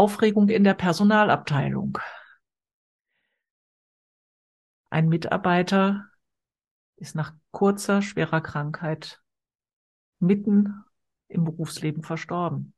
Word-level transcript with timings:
Aufregung 0.00 0.48
in 0.48 0.64
der 0.64 0.72
Personalabteilung. 0.72 1.98
Ein 4.88 5.10
Mitarbeiter 5.10 6.10
ist 6.96 7.14
nach 7.14 7.34
kurzer, 7.50 8.00
schwerer 8.00 8.40
Krankheit 8.40 9.22
mitten 10.18 10.86
im 11.28 11.44
Berufsleben 11.44 12.02
verstorben. 12.02 12.72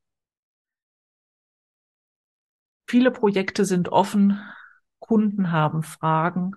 Viele 2.89 3.13
Projekte 3.13 3.65
sind 3.67 3.91
offen, 3.91 4.43
Kunden 4.99 5.53
haben 5.53 5.85
Fragen, 5.85 6.57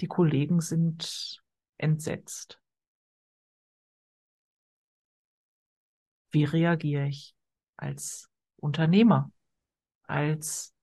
die 0.00 0.08
Kollegen 0.08 0.60
sind 0.60 1.40
entsetzt. 1.76 2.60
Wie 6.32 6.42
reagiere 6.42 7.06
ich 7.06 7.36
als 7.80 8.30
Unternehmer, 8.56 9.32
als 10.04 10.74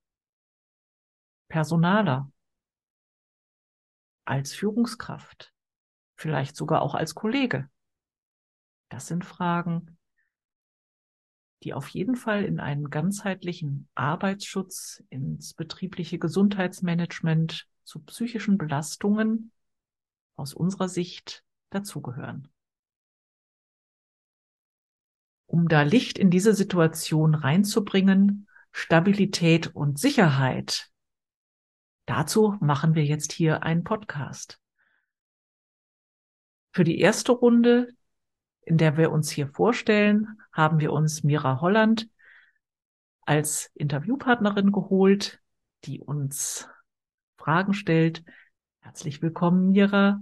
Personaler, 1.48 2.30
als 4.24 4.52
Führungskraft, 4.52 5.54
vielleicht 6.16 6.56
sogar 6.56 6.82
auch 6.82 6.94
als 6.94 7.14
Kollege? 7.14 7.70
Das 8.88 9.06
sind 9.06 9.24
Fragen, 9.24 9.96
die 11.62 11.74
auf 11.74 11.88
jeden 11.88 12.16
Fall 12.16 12.44
in 12.44 12.60
einen 12.60 12.90
ganzheitlichen 12.90 13.88
Arbeitsschutz, 13.94 15.02
ins 15.08 15.54
betriebliche 15.54 16.18
Gesundheitsmanagement, 16.18 17.66
zu 17.84 18.00
psychischen 18.00 18.58
Belastungen 18.58 19.50
aus 20.36 20.52
unserer 20.52 20.88
Sicht 20.88 21.42
dazugehören. 21.70 22.48
Um 25.48 25.66
da 25.66 25.80
Licht 25.80 26.18
in 26.18 26.30
diese 26.30 26.52
Situation 26.52 27.34
reinzubringen, 27.34 28.46
Stabilität 28.70 29.74
und 29.74 29.98
Sicherheit, 29.98 30.90
dazu 32.04 32.58
machen 32.60 32.94
wir 32.94 33.06
jetzt 33.06 33.32
hier 33.32 33.62
einen 33.62 33.82
Podcast. 33.82 34.60
Für 36.70 36.84
die 36.84 37.00
erste 37.00 37.32
Runde, 37.32 37.88
in 38.60 38.76
der 38.76 38.98
wir 38.98 39.10
uns 39.10 39.30
hier 39.30 39.48
vorstellen, 39.48 40.38
haben 40.52 40.80
wir 40.80 40.92
uns 40.92 41.24
Mira 41.24 41.62
Holland 41.62 42.10
als 43.22 43.70
Interviewpartnerin 43.72 44.70
geholt, 44.70 45.40
die 45.84 45.98
uns 46.02 46.68
Fragen 47.38 47.72
stellt. 47.72 48.22
Herzlich 48.80 49.22
willkommen, 49.22 49.70
Mira. 49.70 50.20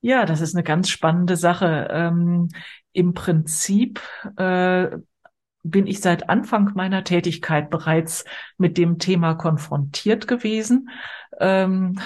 Ja, 0.00 0.26
das 0.26 0.40
ist 0.40 0.54
eine 0.54 0.64
ganz 0.64 0.88
spannende 0.88 1.36
Sache. 1.36 1.88
Ähm, 1.90 2.48
Im 2.92 3.14
Prinzip 3.14 4.00
äh, 4.36 4.88
bin 5.62 5.86
ich 5.86 6.00
seit 6.00 6.28
Anfang 6.28 6.72
meiner 6.74 7.04
Tätigkeit 7.04 7.70
bereits 7.70 8.24
mit 8.58 8.78
dem 8.78 8.98
Thema 8.98 9.34
konfrontiert 9.34 10.26
gewesen. 10.26 10.90
Ähm, 11.38 12.00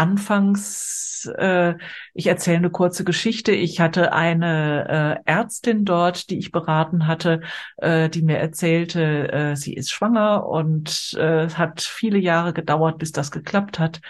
anfangs, 0.00 1.30
äh, 1.36 1.74
ich 2.14 2.26
erzähle 2.26 2.56
eine 2.56 2.70
kurze 2.70 3.04
Geschichte. 3.04 3.52
Ich 3.52 3.80
hatte 3.80 4.12
eine 4.14 5.20
äh, 5.26 5.30
Ärztin 5.30 5.84
dort, 5.84 6.30
die 6.30 6.38
ich 6.38 6.52
beraten 6.52 7.06
hatte, 7.06 7.42
äh, 7.76 8.08
die 8.08 8.22
mir 8.22 8.38
erzählte, 8.38 9.30
äh, 9.30 9.56
sie 9.56 9.74
ist 9.74 9.90
schwanger 9.90 10.46
und 10.46 11.14
äh, 11.18 11.48
hat 11.50 11.82
viele 11.82 12.18
Jahre 12.18 12.54
gedauert, 12.54 12.98
bis 12.98 13.12
das 13.12 13.30
geklappt 13.30 13.78
hat. 13.78 14.00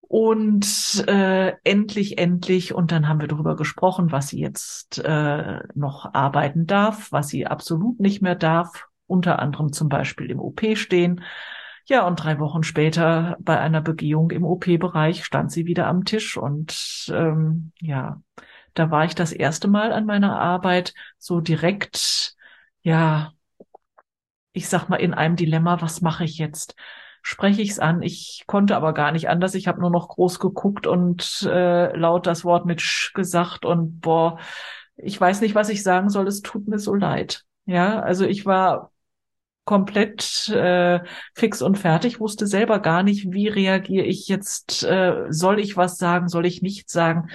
Und 0.00 1.04
äh, 1.06 1.52
endlich, 1.62 2.18
endlich, 2.18 2.74
und 2.74 2.90
dann 2.90 3.06
haben 3.06 3.20
wir 3.20 3.28
darüber 3.28 3.54
gesprochen, 3.54 4.10
was 4.10 4.26
sie 4.28 4.40
jetzt 4.40 4.98
äh, 4.98 5.60
noch 5.74 6.14
arbeiten 6.14 6.66
darf, 6.66 7.12
was 7.12 7.28
sie 7.28 7.46
absolut 7.46 8.00
nicht 8.00 8.20
mehr 8.20 8.34
darf, 8.34 8.88
unter 9.06 9.38
anderem 9.38 9.72
zum 9.72 9.88
Beispiel 9.88 10.28
im 10.28 10.40
OP 10.40 10.62
stehen. 10.74 11.22
Ja, 11.90 12.06
und 12.06 12.22
drei 12.22 12.38
Wochen 12.38 12.62
später 12.62 13.36
bei 13.40 13.58
einer 13.58 13.80
Begehung 13.80 14.30
im 14.30 14.44
OP-Bereich 14.44 15.24
stand 15.24 15.50
sie 15.50 15.66
wieder 15.66 15.88
am 15.88 16.04
Tisch 16.04 16.36
und 16.36 17.10
ähm, 17.12 17.72
ja, 17.80 18.22
da 18.74 18.92
war 18.92 19.04
ich 19.06 19.16
das 19.16 19.32
erste 19.32 19.66
Mal 19.66 19.92
an 19.92 20.06
meiner 20.06 20.38
Arbeit 20.38 20.94
so 21.18 21.40
direkt, 21.40 22.36
ja, 22.82 23.32
ich 24.52 24.68
sag 24.68 24.88
mal 24.88 25.00
in 25.00 25.14
einem 25.14 25.34
Dilemma, 25.34 25.80
was 25.82 26.00
mache 26.00 26.22
ich 26.22 26.38
jetzt? 26.38 26.76
Spreche 27.22 27.60
ich 27.60 27.70
es 27.70 27.80
an? 27.80 28.02
Ich 28.02 28.44
konnte 28.46 28.76
aber 28.76 28.94
gar 28.94 29.10
nicht 29.10 29.28
anders. 29.28 29.56
Ich 29.56 29.66
habe 29.66 29.80
nur 29.80 29.90
noch 29.90 30.10
groß 30.10 30.38
geguckt 30.38 30.86
und 30.86 31.42
äh, 31.50 31.96
laut 31.96 32.28
das 32.28 32.44
Wort 32.44 32.66
mit 32.66 32.80
Sch 32.80 33.12
gesagt 33.14 33.64
und 33.64 34.00
boah, 34.00 34.38
ich 34.96 35.20
weiß 35.20 35.40
nicht, 35.40 35.56
was 35.56 35.68
ich 35.70 35.82
sagen 35.82 36.08
soll. 36.08 36.28
Es 36.28 36.40
tut 36.42 36.68
mir 36.68 36.78
so 36.78 36.94
leid. 36.94 37.44
Ja, 37.66 37.98
also 37.98 38.26
ich 38.26 38.46
war 38.46 38.92
komplett 39.64 40.48
äh, 40.48 41.00
fix 41.34 41.62
und 41.62 41.78
fertig, 41.78 42.20
wusste 42.20 42.46
selber 42.46 42.80
gar 42.80 43.02
nicht, 43.02 43.32
wie 43.32 43.48
reagiere 43.48 44.04
ich 44.04 44.28
jetzt, 44.28 44.82
äh, 44.84 45.26
soll 45.28 45.60
ich 45.60 45.76
was 45.76 45.96
sagen, 45.98 46.28
soll 46.28 46.46
ich 46.46 46.62
nichts 46.62 46.92
sagen. 46.92 47.28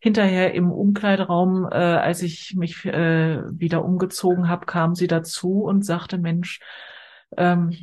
Hinterher 0.00 0.54
im 0.54 0.70
Umkleideraum, 0.70 1.66
äh, 1.70 1.76
als 1.76 2.22
ich 2.22 2.54
mich 2.56 2.84
äh, 2.84 3.40
wieder 3.50 3.84
umgezogen 3.84 4.48
habe, 4.48 4.66
kam 4.66 4.94
sie 4.94 5.06
dazu 5.06 5.62
und 5.62 5.84
sagte, 5.84 6.18
Mensch, 6.18 6.60
ähm, 7.36 7.74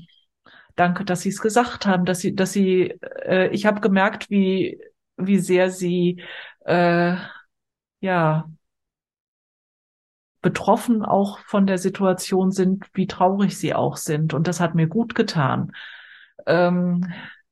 danke, 0.75 1.05
dass 1.05 1.21
Sie 1.21 1.29
es 1.29 1.41
gesagt 1.41 1.85
haben, 1.85 2.05
dass 2.05 2.19
Sie, 2.19 2.35
dass 2.35 2.53
Sie, 2.53 2.93
äh, 3.25 3.49
ich 3.49 3.65
habe 3.65 3.81
gemerkt, 3.81 4.29
wie 4.29 4.79
wie 5.17 5.39
sehr 5.39 5.69
Sie 5.71 6.21
äh, 6.65 7.15
ja 7.99 8.49
betroffen 10.41 11.03
auch 11.03 11.39
von 11.39 11.67
der 11.67 11.77
Situation 11.77 12.51
sind, 12.51 12.85
wie 12.93 13.07
traurig 13.07 13.57
sie 13.57 13.73
auch 13.73 13.97
sind. 13.97 14.33
Und 14.33 14.47
das 14.47 14.59
hat 14.59 14.75
mir 14.75 14.87
gut 14.87 15.15
getan. 15.15 15.71
Ähm, 16.45 17.11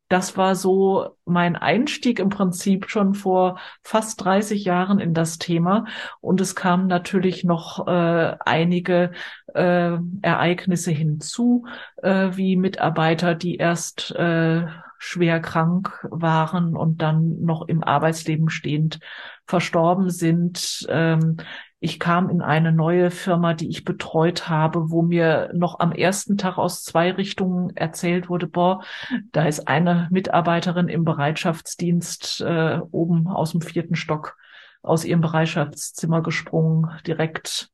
das 0.09 0.37
war 0.37 0.55
so 0.55 1.15
mein 1.25 1.55
Einstieg 1.55 2.17
im 2.17 2.29
Prinzip 2.29 2.89
schon 2.89 3.13
vor 3.13 3.59
fast 3.83 4.23
30 4.25 4.65
Jahren 4.65 4.99
in 4.99 5.13
das 5.13 5.37
Thema. 5.37 5.85
Und 6.19 6.41
es 6.41 6.55
kamen 6.55 6.87
natürlich 6.87 7.43
noch 7.43 7.87
äh, 7.87 8.35
einige 8.43 9.11
äh, 9.53 9.97
Ereignisse 10.23 10.89
hinzu, 10.89 11.67
äh, 12.01 12.31
wie 12.33 12.55
Mitarbeiter, 12.55 13.35
die 13.35 13.57
erst 13.57 14.09
äh, 14.15 14.65
schwer 14.99 15.39
krank 15.39 16.05
waren 16.11 16.75
und 16.75 17.01
dann 17.01 17.41
noch 17.41 17.67
im 17.67 17.83
Arbeitsleben 17.83 18.49
stehend 18.49 18.99
verstorben 19.47 20.09
sind. 20.09 20.85
Ähm, 20.89 21.37
ich 21.79 21.99
kam 21.99 22.29
in 22.29 22.41
eine 22.41 22.73
neue 22.73 23.09
Firma, 23.09 23.53
die 23.53 23.69
ich 23.69 23.85
betreut 23.85 24.49
habe, 24.49 24.91
wo 24.91 25.01
mir 25.01 25.49
noch 25.53 25.79
am 25.79 25.93
ersten 25.93 26.37
Tag 26.37 26.57
aus 26.57 26.83
zwei 26.83 27.11
Richtungen 27.11 27.75
erzählt 27.77 28.27
wurde, 28.27 28.47
boah, 28.47 28.83
da 29.31 29.47
ist 29.47 29.69
eine 29.69 30.09
Mitarbeiterin 30.11 30.89
im 30.89 31.05
Bereitschaftsdienst 31.05 32.41
äh, 32.41 32.79
oben 32.91 33.27
aus 33.27 33.53
dem 33.53 33.61
vierten 33.61 33.95
Stock 33.95 34.35
aus 34.81 35.05
ihrem 35.05 35.21
Bereitschaftszimmer 35.21 36.21
gesprungen, 36.21 36.89
direkt 37.07 37.69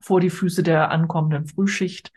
vor 0.00 0.20
die 0.20 0.30
Füße 0.30 0.64
der 0.64 0.90
ankommenden 0.90 1.46
Frühschicht. 1.46 2.12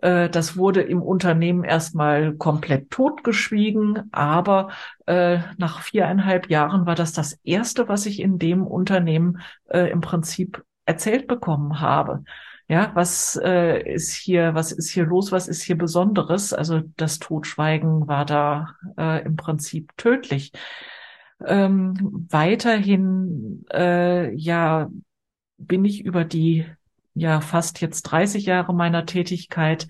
Äh, 0.00 0.30
das 0.30 0.56
wurde 0.56 0.82
im 0.82 1.02
Unternehmen 1.02 1.64
erstmal 1.64 2.34
komplett 2.34 2.90
totgeschwiegen, 2.90 4.08
aber 4.12 4.70
äh, 5.06 5.38
nach 5.56 5.82
viereinhalb 5.82 6.50
Jahren 6.50 6.86
war 6.86 6.94
das 6.94 7.12
das 7.12 7.38
erste, 7.44 7.88
was 7.88 8.06
ich 8.06 8.20
in 8.20 8.38
dem 8.38 8.66
Unternehmen 8.66 9.40
äh, 9.68 9.90
im 9.90 10.00
Prinzip 10.00 10.64
erzählt 10.86 11.26
bekommen 11.26 11.80
habe. 11.80 12.24
Ja, 12.70 12.90
was 12.94 13.40
äh, 13.42 13.80
ist 13.94 14.12
hier, 14.14 14.54
was 14.54 14.72
ist 14.72 14.90
hier 14.90 15.04
los, 15.06 15.32
was 15.32 15.48
ist 15.48 15.62
hier 15.62 15.78
Besonderes? 15.78 16.52
Also 16.52 16.82
das 16.96 17.18
Totschweigen 17.18 18.06
war 18.08 18.26
da 18.26 18.74
äh, 18.98 19.24
im 19.24 19.36
Prinzip 19.36 19.96
tödlich. 19.96 20.52
Ähm, 21.46 22.26
weiterhin, 22.30 23.64
äh, 23.72 24.34
ja, 24.34 24.90
bin 25.56 25.84
ich 25.84 26.04
über 26.04 26.24
die 26.24 26.66
ja 27.18 27.40
fast 27.40 27.80
jetzt 27.80 28.02
30 28.02 28.46
Jahre 28.46 28.74
meiner 28.74 29.06
Tätigkeit 29.06 29.88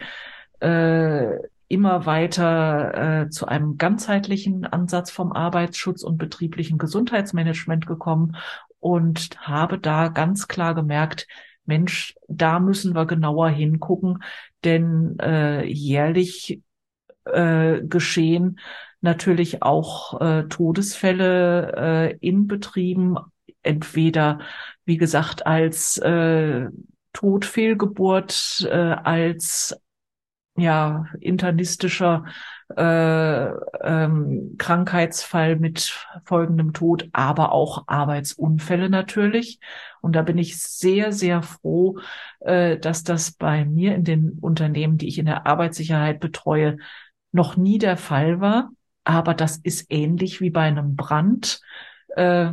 äh, 0.60 1.36
immer 1.68 2.06
weiter 2.06 3.24
äh, 3.24 3.28
zu 3.28 3.46
einem 3.46 3.76
ganzheitlichen 3.76 4.64
Ansatz 4.64 5.10
vom 5.10 5.32
Arbeitsschutz 5.32 6.02
und 6.02 6.16
betrieblichen 6.16 6.78
Gesundheitsmanagement 6.78 7.86
gekommen 7.86 8.36
und 8.80 9.30
habe 9.40 9.78
da 9.78 10.08
ganz 10.08 10.48
klar 10.48 10.74
gemerkt, 10.74 11.26
Mensch, 11.66 12.14
da 12.28 12.60
müssen 12.60 12.94
wir 12.94 13.04
genauer 13.04 13.50
hingucken, 13.50 14.22
denn 14.64 15.18
äh, 15.20 15.64
jährlich 15.64 16.62
äh, 17.26 17.82
geschehen 17.82 18.58
natürlich 19.00 19.62
auch 19.62 20.20
äh, 20.20 20.44
Todesfälle 20.44 21.72
äh, 21.76 22.16
in 22.20 22.46
Betrieben, 22.46 23.16
entweder, 23.62 24.40
wie 24.84 24.96
gesagt, 24.96 25.46
als 25.46 25.98
äh, 25.98 26.68
Todfehlgeburt, 27.12 28.66
äh, 28.70 28.74
als 28.76 29.76
ja 30.56 31.06
internistischer 31.20 32.24
äh, 32.76 33.46
ähm, 33.82 34.56
Krankheitsfall 34.58 35.56
mit 35.56 35.96
folgendem 36.24 36.72
Tod, 36.72 37.08
aber 37.12 37.52
auch 37.52 37.84
Arbeitsunfälle 37.86 38.90
natürlich. 38.90 39.60
Und 40.00 40.16
da 40.16 40.22
bin 40.22 40.36
ich 40.38 40.60
sehr, 40.60 41.12
sehr 41.12 41.42
froh, 41.42 41.98
äh, 42.40 42.78
dass 42.78 43.04
das 43.04 43.32
bei 43.32 43.64
mir 43.64 43.94
in 43.94 44.04
den 44.04 44.38
Unternehmen, 44.40 44.98
die 44.98 45.08
ich 45.08 45.18
in 45.18 45.26
der 45.26 45.46
Arbeitssicherheit 45.46 46.20
betreue, 46.20 46.78
noch 47.32 47.56
nie 47.56 47.78
der 47.78 47.96
Fall 47.96 48.40
war. 48.40 48.70
Aber 49.04 49.34
das 49.34 49.56
ist 49.56 49.86
ähnlich 49.90 50.40
wie 50.40 50.50
bei 50.50 50.62
einem 50.62 50.96
Brand. 50.96 51.60
Äh, 52.16 52.52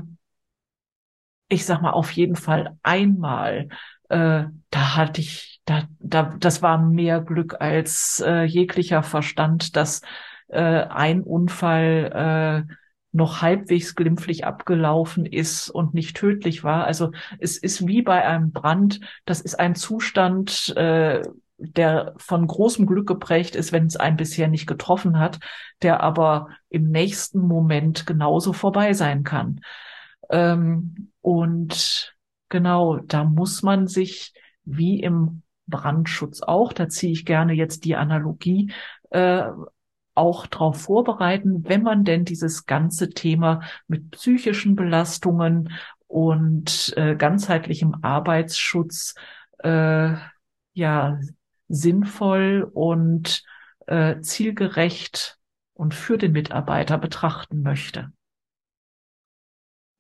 ich 1.48 1.66
sag 1.66 1.82
mal, 1.82 1.92
auf 1.92 2.12
jeden 2.12 2.36
Fall 2.36 2.78
einmal 2.84 3.70
äh, 4.10 4.46
da 4.70 4.96
hatte 4.96 5.22
ich, 5.22 5.62
da, 5.66 5.84
da, 6.00 6.36
das 6.40 6.62
war 6.62 6.78
mehr 6.78 7.22
Glück 7.22 7.60
als 7.60 8.24
äh, 8.26 8.44
jeglicher 8.44 9.04
Verstand, 9.04 9.76
dass 9.76 10.02
äh, 10.48 10.60
ein 10.60 11.22
Unfall 11.22 12.66
äh, 12.68 12.74
noch 13.12 13.42
halbwegs 13.42 13.96
glimpflich 13.96 14.46
abgelaufen 14.46 15.26
ist 15.26 15.70
und 15.70 15.94
nicht 15.94 16.18
tödlich 16.18 16.64
war. 16.64 16.84
Also 16.84 17.12
es 17.40 17.58
ist 17.58 17.88
wie 17.88 18.02
bei 18.02 18.26
einem 18.26 18.52
Brand, 18.52 19.00
das 19.24 19.40
ist 19.42 19.58
ein 19.58 19.76
Zustand, 19.76 20.76
äh, 20.76 21.22
der 21.58 22.14
von 22.18 22.46
großem 22.46 22.86
Glück 22.86 23.08
geprägt 23.08 23.56
ist, 23.56 23.72
wenn 23.72 23.86
es 23.86 23.96
einen 23.96 24.18
bisher 24.18 24.50
nicht 24.50 24.68
getroffen 24.68 25.18
hat, 25.18 25.40
der 25.82 26.02
aber 26.02 26.50
im 26.70 26.90
nächsten 26.90 27.40
Moment 27.40 28.06
genauso 28.06 28.52
vorbei 28.52 28.94
sein 28.94 29.24
kann. 29.24 29.62
Ähm, 30.30 31.12
und 31.22 32.15
Genau, 32.56 33.00
da 33.00 33.26
muss 33.26 33.64
man 33.64 33.86
sich 33.86 34.34
wie 34.64 35.02
im 35.02 35.42
Brandschutz 35.68 36.42
auch, 36.42 36.72
da 36.72 36.88
ziehe 36.88 37.12
ich 37.12 37.26
gerne 37.26 37.52
jetzt 37.52 37.84
die 37.84 37.98
Analogie, 37.98 38.72
äh, 39.10 39.44
auch 40.14 40.48
darauf 40.48 40.84
vorbereiten, 40.84 41.66
wenn 41.68 41.84
man 41.84 42.06
denn 42.06 42.24
dieses 42.24 42.66
ganze 42.66 43.10
Thema 43.10 43.60
mit 43.90 44.12
psychischen 44.12 44.78
Belastungen 44.78 45.74
und 46.08 46.94
äh, 46.96 47.18
ganzheitlichem 47.18 47.98
Arbeitsschutz 48.04 49.16
äh, 49.58 50.14
ja 50.72 51.20
sinnvoll 51.68 52.72
und 52.74 53.44
äh, 53.88 54.22
zielgerecht 54.22 55.40
und 55.74 55.94
für 55.94 56.18
den 56.18 56.32
Mitarbeiter 56.32 56.98
betrachten 56.98 57.64
möchte. 57.64 58.14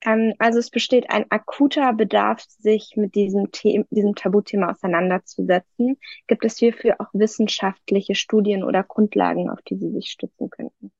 Ähm, 0.05 0.33
also 0.39 0.59
es 0.59 0.69
besteht 0.69 1.09
ein 1.09 1.25
akuter 1.29 1.91
Bedarf, 1.93 2.43
sich 2.43 2.93
mit 2.95 3.15
diesem, 3.15 3.49
The 3.53 3.85
diesem 3.89 4.15
Tabuthema 4.15 4.71
auseinanderzusetzen. 4.71 5.97
Gibt 6.27 6.45
es 6.45 6.57
hierfür 6.57 6.95
auch 6.99 7.09
wissenschaftliche 7.13 8.15
Studien 8.15 8.63
oder 8.63 8.83
Grundlagen, 8.83 9.49
auf 9.49 9.61
die 9.63 9.75
Sie 9.75 9.91
sich 9.91 10.09
stützen 10.09 10.49
könnten? 10.49 10.91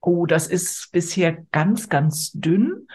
Oh, 0.00 0.26
das 0.26 0.46
ist 0.46 0.90
bisher 0.92 1.44
ganz, 1.50 1.88
ganz 1.88 2.32
dünn. 2.32 2.86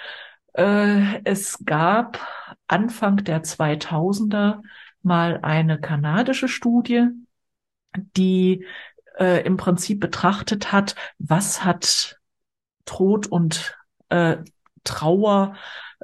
Äh, 0.54 1.24
es 1.26 1.64
gab 1.66 2.20
Anfang 2.68 3.18
der 3.18 3.44
2000er 3.44 4.62
mal 5.02 5.40
eine 5.42 5.80
kanadische 5.80 6.48
Studie, 6.48 7.08
die 8.16 8.66
äh, 9.18 9.44
im 9.46 9.58
Prinzip 9.58 10.00
betrachtet 10.00 10.72
hat, 10.72 10.96
was 11.18 11.64
hat 11.64 12.20
Tod 12.86 13.28
und 13.28 13.78
äh, 14.10 14.38
Trauer 14.84 15.56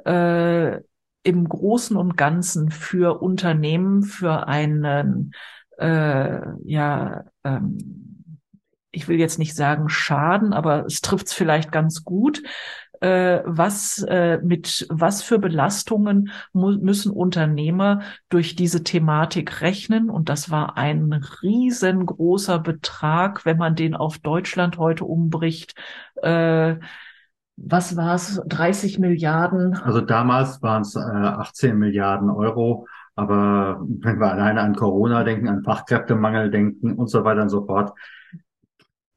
äh, 0.04 0.80
im 1.22 1.48
Großen 1.48 1.96
und 1.96 2.16
Ganzen 2.16 2.70
für 2.70 3.20
Unternehmen, 3.20 4.02
für 4.02 4.46
einen, 4.46 5.32
äh, 5.78 6.40
ja, 6.64 7.24
ähm, 7.44 8.40
ich 8.92 9.08
will 9.08 9.18
jetzt 9.18 9.38
nicht 9.38 9.54
sagen 9.54 9.88
Schaden, 9.88 10.52
aber 10.52 10.86
es 10.86 11.00
trifft 11.00 11.26
es 11.26 11.32
vielleicht 11.32 11.72
ganz 11.72 12.04
gut. 12.04 12.42
Äh, 13.00 13.42
was 13.44 14.02
äh, 14.08 14.38
mit 14.38 14.86
was 14.88 15.22
für 15.22 15.38
Belastungen 15.38 16.30
müssen 16.54 17.12
Unternehmer 17.12 18.00
durch 18.30 18.56
diese 18.56 18.84
Thematik 18.84 19.60
rechnen? 19.60 20.08
Und 20.08 20.28
das 20.28 20.50
war 20.50 20.78
ein 20.78 21.12
riesengroßer 21.12 22.58
Betrag, 22.58 23.44
wenn 23.44 23.58
man 23.58 23.74
den 23.74 23.94
auf 23.94 24.18
Deutschland 24.18 24.78
heute 24.78 25.04
umbricht. 25.04 25.74
Äh, 26.22 26.76
was 27.56 27.96
war 27.96 28.14
es, 28.14 28.40
30 28.46 28.98
Milliarden? 28.98 29.74
Also 29.76 30.00
damals 30.00 30.62
waren 30.62 30.82
es 30.82 30.94
äh, 30.94 31.00
18 31.00 31.76
Milliarden 31.76 32.30
Euro. 32.30 32.86
Aber 33.14 33.80
wenn 33.80 34.20
wir 34.20 34.30
alleine 34.30 34.60
an 34.60 34.74
Corona 34.74 35.24
denken, 35.24 35.48
an 35.48 35.62
Fachkräftemangel 35.62 36.50
denken 36.50 36.92
und 36.92 37.08
so 37.08 37.24
weiter 37.24 37.42
und 37.42 37.48
so 37.48 37.64
fort, 37.64 37.92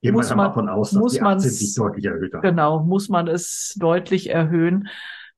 gehen 0.02 0.14
muss 0.14 0.30
wir 0.30 0.38
man, 0.38 0.48
davon 0.48 0.70
aus, 0.70 0.92
dass 0.92 1.12
die 1.12 1.22
18 1.22 1.50
sich 1.50 1.76
deutlich 1.76 2.06
erhöht 2.06 2.34
haben. 2.34 2.42
Genau, 2.42 2.84
muss 2.84 3.10
man 3.10 3.28
es 3.28 3.76
deutlich 3.78 4.30
erhöhen, 4.30 4.88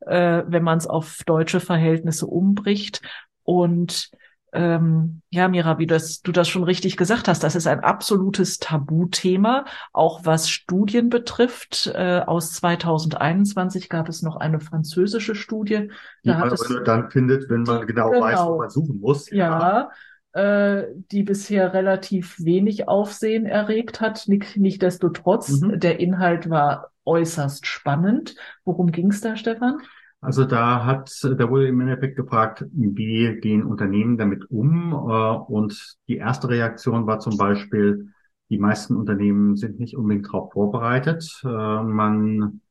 äh, 0.02 0.44
wenn 0.46 0.64
man 0.64 0.78
es 0.78 0.86
auf 0.86 1.24
deutsche 1.26 1.60
Verhältnisse 1.60 2.28
umbricht. 2.28 3.02
Und 3.44 4.12
ähm, 4.54 5.22
ja, 5.30 5.48
Mira, 5.48 5.80
wie 5.80 5.88
das, 5.88 6.22
du 6.22 6.32
das 6.32 6.50
schon 6.50 6.64
richtig 6.64 6.98
gesagt 6.98 7.28
hast, 7.28 7.44
das 7.44 7.56
ist 7.56 7.68
ein 7.68 7.80
absolutes 7.80 8.60
Tabuthema, 8.60 9.66
auch 9.94 10.26
was 10.26 10.50
Studien 10.50 11.10
betrifft. 11.10 11.92
Äh, 11.94 12.22
aus 12.26 12.54
2021 12.54 13.90
gab 13.90 14.10
es 14.10 14.22
noch 14.22 14.36
eine 14.36 14.60
französische 14.60 15.36
Studie. 15.36 15.90
Da 16.24 16.34
die 16.34 16.40
man 16.40 16.52
es, 16.52 16.82
dann 16.84 17.10
findet, 17.10 17.50
wenn 17.50 17.64
man 17.64 17.88
genau, 17.88 18.10
genau 18.10 18.26
weiß, 18.26 18.40
wo 18.46 18.58
man 18.58 18.70
suchen 18.70 19.00
muss. 19.00 19.30
Ja, 19.32 19.90
ja 20.34 20.82
äh, 20.82 20.88
die 21.12 21.24
bisher 21.24 21.74
relativ 21.74 22.38
wenig 22.40 22.88
Aufsehen 22.88 23.46
erregt 23.46 24.02
hat. 24.02 24.28
Nicht, 24.28 24.58
Nichtsdestotrotz, 24.58 25.62
mhm. 25.62 25.80
der 25.80 26.00
Inhalt 26.00 26.50
war 26.50 26.92
äußerst 27.06 27.66
spannend. 27.66 28.36
Worum 28.64 28.92
ging 28.92 29.12
es 29.12 29.22
da, 29.22 29.36
Stefan? 29.36 29.82
Also 30.24 30.46
da 30.46 30.86
hat, 30.86 31.12
da 31.24 31.50
wurde 31.50 31.68
im 31.68 31.82
Endeffekt 31.82 32.16
gefragt, 32.16 32.64
wie 32.72 33.40
gehen 33.42 33.64
Unternehmen 33.64 34.18
damit 34.20 34.52
um? 34.52 34.94
Äh, 34.94 35.52
und 35.52 35.98
die 36.08 36.18
erste 36.18 36.48
Reaktion 36.50 37.08
war 37.08 37.20
zum 37.20 37.38
Beispiel, 37.38 38.14
die 38.52 38.60
meisten 38.60 38.96
Unternehmen 38.96 39.56
sind 39.56 39.80
nicht 39.80 39.98
unbedingt 39.98 40.28
darauf 40.28 40.54
vorbereitet. 40.54 41.42
Äh, 41.44 41.48
man 41.48 42.62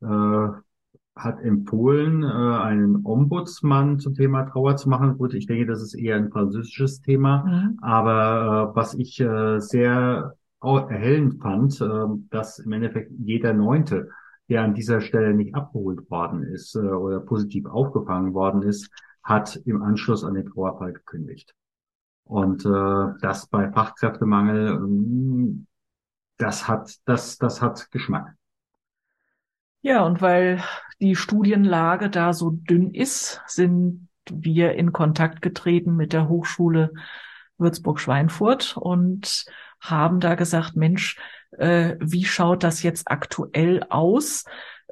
äh, 0.00 0.06
hat 1.16 1.42
empfohlen, 1.42 2.24
einen 2.24 3.04
Ombudsmann 3.04 3.98
zum 3.98 4.14
Thema 4.14 4.44
Trauer 4.44 4.76
zu 4.76 4.88
machen. 4.88 5.18
Gut, 5.18 5.34
ich 5.34 5.46
denke, 5.46 5.66
das 5.66 5.82
ist 5.82 5.94
eher 5.94 6.16
ein 6.16 6.30
französisches 6.30 7.02
Thema. 7.02 7.44
Mhm. 7.44 7.78
Aber 7.82 8.72
was 8.74 8.94
ich 8.94 9.16
sehr 9.16 10.34
erhellend 10.62 11.42
fand, 11.42 11.78
dass 12.30 12.58
im 12.60 12.72
Endeffekt 12.72 13.12
jeder 13.18 13.52
Neunte 13.52 14.08
der 14.50 14.62
an 14.62 14.74
dieser 14.74 15.00
Stelle 15.00 15.32
nicht 15.32 15.54
abgeholt 15.54 16.10
worden 16.10 16.42
ist 16.42 16.74
äh, 16.74 16.80
oder 16.80 17.20
positiv 17.20 17.66
aufgefangen 17.66 18.34
worden 18.34 18.62
ist, 18.62 18.90
hat 19.22 19.56
im 19.64 19.82
Anschluss 19.82 20.24
an 20.24 20.34
den 20.34 20.46
Trauerfall 20.46 20.92
gekündigt. 20.92 21.54
Und 22.24 22.64
äh, 22.64 23.18
das 23.20 23.46
bei 23.46 23.70
Fachkräftemangel, 23.70 24.68
ähm, 24.72 25.66
das 26.36 26.68
hat, 26.68 26.96
das, 27.04 27.38
das 27.38 27.62
hat 27.62 27.90
Geschmack. 27.90 28.34
Ja, 29.82 30.04
und 30.04 30.20
weil 30.20 30.62
die 31.00 31.16
Studienlage 31.16 32.10
da 32.10 32.32
so 32.32 32.50
dünn 32.50 32.92
ist, 32.92 33.40
sind 33.46 34.08
wir 34.30 34.74
in 34.74 34.92
Kontakt 34.92 35.42
getreten 35.42 35.96
mit 35.96 36.12
der 36.12 36.28
Hochschule 36.28 36.92
Würzburg-Schweinfurt 37.56 38.76
und 38.76 39.44
haben 39.80 40.20
da 40.20 40.34
gesagt, 40.34 40.76
Mensch, 40.76 41.18
äh, 41.58 41.96
wie 42.00 42.24
schaut 42.24 42.62
das 42.62 42.82
jetzt 42.82 43.10
aktuell 43.10 43.84
aus? 43.88 44.44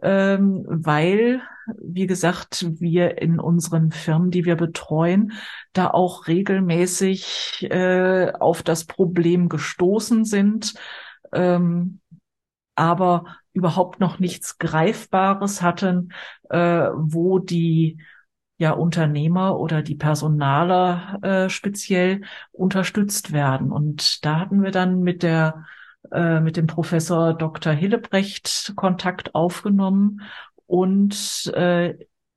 Ähm, 0.02 0.64
weil, 0.68 1.42
wie 1.76 2.06
gesagt, 2.06 2.66
wir 2.78 3.18
in 3.18 3.40
unseren 3.40 3.90
Firmen, 3.90 4.30
die 4.30 4.44
wir 4.44 4.56
betreuen, 4.56 5.32
da 5.72 5.88
auch 5.88 6.28
regelmäßig 6.28 7.66
äh, 7.70 8.32
auf 8.32 8.62
das 8.62 8.84
Problem 8.84 9.48
gestoßen 9.48 10.24
sind, 10.24 10.74
ähm, 11.32 12.00
aber 12.74 13.24
überhaupt 13.52 13.98
noch 13.98 14.20
nichts 14.20 14.58
Greifbares 14.58 15.62
hatten, 15.62 16.12
äh, 16.48 16.88
wo 16.94 17.40
die 17.40 17.98
ja 18.58 18.72
Unternehmer 18.72 19.58
oder 19.58 19.82
die 19.82 19.94
Personaler 19.94 21.18
äh, 21.22 21.48
speziell 21.48 22.22
unterstützt 22.52 23.32
werden. 23.32 23.72
Und 23.72 24.24
da 24.24 24.40
hatten 24.40 24.62
wir 24.62 24.72
dann 24.72 25.00
mit 25.00 25.22
der 25.22 25.64
äh, 26.12 26.40
mit 26.40 26.56
dem 26.56 26.66
Professor 26.66 27.34
Dr. 27.34 27.72
Hillebrecht 27.72 28.72
Kontakt 28.76 29.34
aufgenommen 29.34 30.22
und 30.66 31.52
äh, 31.54 31.94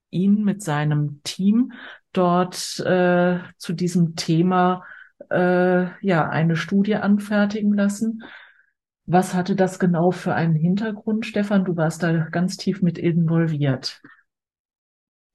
ihn 0.10 0.44
mit 0.44 0.62
seinem 0.62 1.22
Team 1.24 1.74
dort 2.14 2.80
äh, 2.80 3.40
zu 3.58 3.74
diesem 3.74 4.16
Thema 4.16 4.84
äh, 5.30 5.86
ja 6.06 6.30
eine 6.30 6.56
Studie 6.56 6.96
anfertigen 6.96 7.74
lassen. 7.74 8.24
Was 9.06 9.34
hatte 9.34 9.56
das 9.56 9.80
genau 9.80 10.12
für 10.12 10.36
einen 10.36 10.56
Hintergrund, 10.56 11.26
Stefan? 11.26 11.66
Du 11.66 11.76
warst 11.76 12.04
da 12.04 12.28
ganz 12.30 12.58
tief 12.58 12.82
mit 12.82 12.98
involviert. 12.98 14.02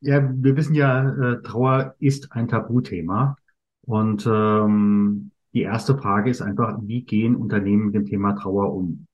Ja, 0.00 0.22
wir 0.22 0.56
wissen 0.56 0.74
ja, 0.74 1.08
äh, 1.08 1.42
Trauer 1.42 1.94
ist 1.98 2.32
ein 2.32 2.48
Tabuthema. 2.48 3.36
Und 3.82 4.26
ähm, 4.26 5.30
die 5.54 5.62
erste 5.62 5.96
Frage 5.96 6.30
ist 6.30 6.42
einfach, 6.42 6.78
wie 6.82 7.02
gehen 7.04 7.36
Unternehmen 7.36 7.86
mit 7.86 7.94
dem 7.94 8.06
Thema 8.06 8.34
Trauer 8.34 8.74
um? 8.74 9.06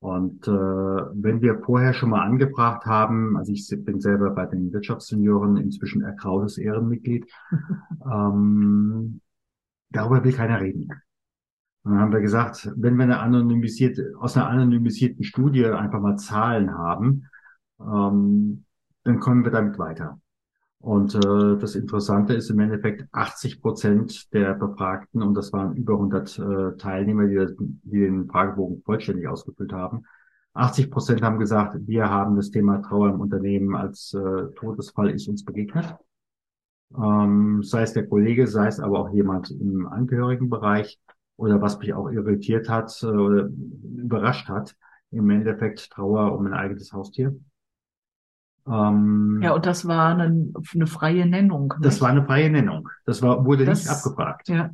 Und 0.00 0.48
äh, 0.48 0.50
wenn 0.50 1.42
wir 1.42 1.60
vorher 1.60 1.92
schon 1.92 2.10
mal 2.10 2.22
angebracht 2.22 2.86
haben, 2.86 3.36
also 3.36 3.52
ich 3.52 3.68
bin 3.84 4.00
selber 4.00 4.30
bei 4.30 4.46
den 4.46 4.72
Wirtschaftssenioren 4.72 5.56
inzwischen 5.56 6.02
ergrautes 6.02 6.58
Ehrenmitglied, 6.58 7.26
ähm, 8.04 9.20
darüber 9.90 10.24
will 10.24 10.32
keiner 10.32 10.60
reden. 10.60 10.88
Und 11.84 11.92
dann 11.92 12.00
haben 12.00 12.12
wir 12.12 12.20
gesagt, 12.20 12.70
wenn 12.76 12.96
wir 12.96 13.04
eine 13.04 13.20
anonymisierte, 13.20 14.12
aus 14.18 14.36
einer 14.36 14.48
anonymisierten 14.48 15.24
Studie 15.24 15.66
einfach 15.66 16.00
mal 16.00 16.16
Zahlen 16.16 16.76
haben, 16.76 17.26
ähm, 17.80 18.64
dann 19.04 19.20
kommen 19.20 19.44
wir 19.44 19.50
damit 19.50 19.78
weiter. 19.78 20.20
Und 20.80 21.14
äh, 21.14 21.58
das 21.58 21.76
Interessante 21.76 22.34
ist 22.34 22.50
im 22.50 22.58
Endeffekt 22.58 23.06
80 23.12 23.60
Prozent 23.60 24.32
der 24.32 24.54
Befragten, 24.54 25.22
und 25.22 25.34
das 25.34 25.52
waren 25.52 25.76
über 25.76 25.94
100 25.94 26.38
äh, 26.38 26.76
Teilnehmer, 26.76 27.26
die, 27.26 27.46
die 27.84 28.00
den 28.00 28.28
Fragebogen 28.28 28.82
vollständig 28.82 29.28
ausgefüllt 29.28 29.72
haben, 29.72 30.04
80 30.54 30.90
Prozent 30.90 31.22
haben 31.22 31.38
gesagt, 31.38 31.76
wir 31.86 32.10
haben 32.10 32.36
das 32.36 32.50
Thema 32.50 32.82
Trauer 32.82 33.10
im 33.10 33.20
Unternehmen 33.20 33.74
als 33.74 34.12
äh, 34.12 34.52
Todesfall 34.54 35.10
ist 35.10 35.28
uns 35.28 35.44
begegnet. 35.44 35.96
Ähm, 36.94 37.62
sei 37.62 37.82
es 37.82 37.94
der 37.94 38.06
Kollege, 38.06 38.46
sei 38.46 38.66
es 38.66 38.78
aber 38.78 38.98
auch 38.98 39.14
jemand 39.14 39.50
im 39.50 39.86
Angehörigenbereich 39.86 41.00
oder 41.36 41.62
was 41.62 41.78
mich 41.78 41.94
auch 41.94 42.10
irritiert 42.10 42.68
hat 42.68 43.02
äh, 43.02 43.06
oder 43.06 43.48
überrascht 43.96 44.48
hat, 44.48 44.76
im 45.10 45.30
Endeffekt 45.30 45.90
Trauer 45.90 46.36
um 46.36 46.46
ein 46.46 46.54
eigenes 46.54 46.92
Haustier. 46.92 47.34
Ähm, 48.66 49.40
ja, 49.42 49.54
und 49.54 49.66
das 49.66 49.86
war 49.86 50.16
eine, 50.16 50.52
eine 50.74 50.86
freie 50.86 51.26
Nennung. 51.26 51.68
Nicht? 51.68 51.84
Das 51.84 52.00
war 52.00 52.10
eine 52.10 52.24
freie 52.24 52.50
Nennung. 52.50 52.88
Das 53.04 53.22
war, 53.22 53.44
wurde 53.44 53.64
das, 53.64 53.84
nicht 53.84 53.90
abgefragt. 53.90 54.48
Ja. 54.48 54.70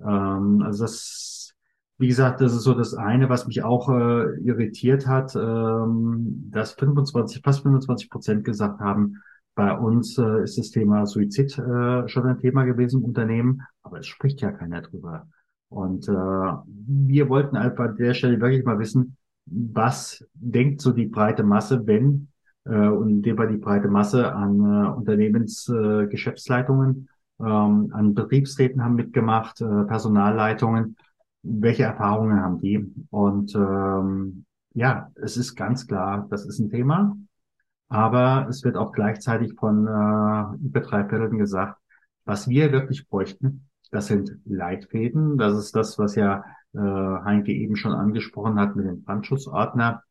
Ähm, 0.00 0.62
also 0.62 0.84
das, 0.84 1.54
wie 1.98 2.08
gesagt, 2.08 2.40
das 2.40 2.52
ist 2.52 2.62
so 2.62 2.74
das 2.74 2.94
eine, 2.94 3.28
was 3.28 3.46
mich 3.46 3.62
auch 3.62 3.88
äh, 3.88 4.38
irritiert 4.40 5.06
hat, 5.06 5.34
ähm, 5.34 6.50
dass 6.50 6.72
25, 6.72 7.42
fast 7.42 7.62
25 7.62 8.10
Prozent 8.10 8.44
gesagt 8.44 8.80
haben, 8.80 9.22
bei 9.54 9.72
uns 9.76 10.18
äh, 10.18 10.42
ist 10.42 10.58
das 10.58 10.70
Thema 10.70 11.06
Suizid 11.06 11.56
äh, 11.58 12.06
schon 12.08 12.26
ein 12.26 12.38
Thema 12.38 12.64
gewesen 12.64 13.00
im 13.00 13.06
Unternehmen, 13.06 13.62
aber 13.82 14.00
es 14.00 14.06
spricht 14.06 14.42
ja 14.42 14.52
keiner 14.52 14.82
drüber. 14.82 15.26
Und 15.70 16.06
äh, 16.08 16.12
wir 16.12 17.28
wollten 17.30 17.56
einfach 17.56 17.86
an 17.86 17.96
der 17.96 18.12
Stelle 18.12 18.40
wirklich 18.40 18.64
mal 18.64 18.78
wissen, 18.78 19.16
was 19.46 20.24
denkt 20.34 20.82
so 20.82 20.92
die 20.92 21.06
breite 21.06 21.42
Masse, 21.42 21.86
wenn 21.86 22.28
und 22.70 23.10
in 23.10 23.22
dem 23.22 23.36
Fall 23.36 23.48
die 23.48 23.58
breite 23.58 23.88
Masse 23.88 24.34
an 24.34 24.60
äh, 24.60 24.88
Unternehmensgeschäftsleitungen, 24.90 27.08
äh, 27.40 27.44
ähm, 27.44 27.90
an 27.92 28.14
Betriebsräten 28.14 28.82
haben 28.82 28.94
mitgemacht, 28.94 29.60
äh, 29.60 29.84
Personalleitungen. 29.84 30.96
Welche 31.42 31.84
Erfahrungen 31.84 32.40
haben 32.40 32.60
die? 32.60 32.84
Und 33.10 33.54
ähm, 33.54 34.46
ja, 34.74 35.10
es 35.14 35.36
ist 35.36 35.54
ganz 35.54 35.86
klar, 35.86 36.26
das 36.30 36.44
ist 36.44 36.58
ein 36.58 36.70
Thema. 36.70 37.16
Aber 37.88 38.46
es 38.48 38.64
wird 38.64 38.76
auch 38.76 38.92
gleichzeitig 38.92 39.54
von 39.54 39.86
äh, 39.86 40.64
über 40.64 40.80
drei 40.80 41.08
Vierteln 41.08 41.38
gesagt, 41.38 41.78
was 42.24 42.48
wir 42.48 42.72
wirklich 42.72 43.08
bräuchten, 43.08 43.68
das 43.92 44.08
sind 44.08 44.36
Leitfäden. 44.44 45.38
Das 45.38 45.56
ist 45.56 45.76
das, 45.76 45.98
was 45.98 46.16
ja 46.16 46.44
äh, 46.74 46.78
Heinke 46.78 47.52
eben 47.52 47.76
schon 47.76 47.92
angesprochen 47.92 48.58
hat 48.58 48.74
mit 48.74 48.86
dem 48.86 49.04
Brandschutzordner 49.04 50.02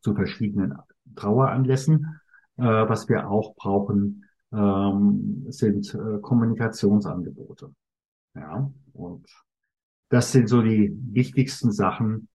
zu 0.00 0.14
verschiedenen 0.14 0.72
Traueranlässen. 1.14 2.20
Äh, 2.56 2.62
was 2.62 3.08
wir 3.08 3.28
auch 3.28 3.54
brauchen, 3.54 4.24
ähm, 4.52 5.46
sind 5.48 5.94
äh, 5.94 6.18
Kommunikationsangebote. 6.20 7.72
Ja, 8.34 8.70
und 8.92 9.26
das 10.10 10.32
sind 10.32 10.48
so 10.48 10.62
die 10.62 10.94
wichtigsten 11.12 11.72
Sachen, 11.72 12.28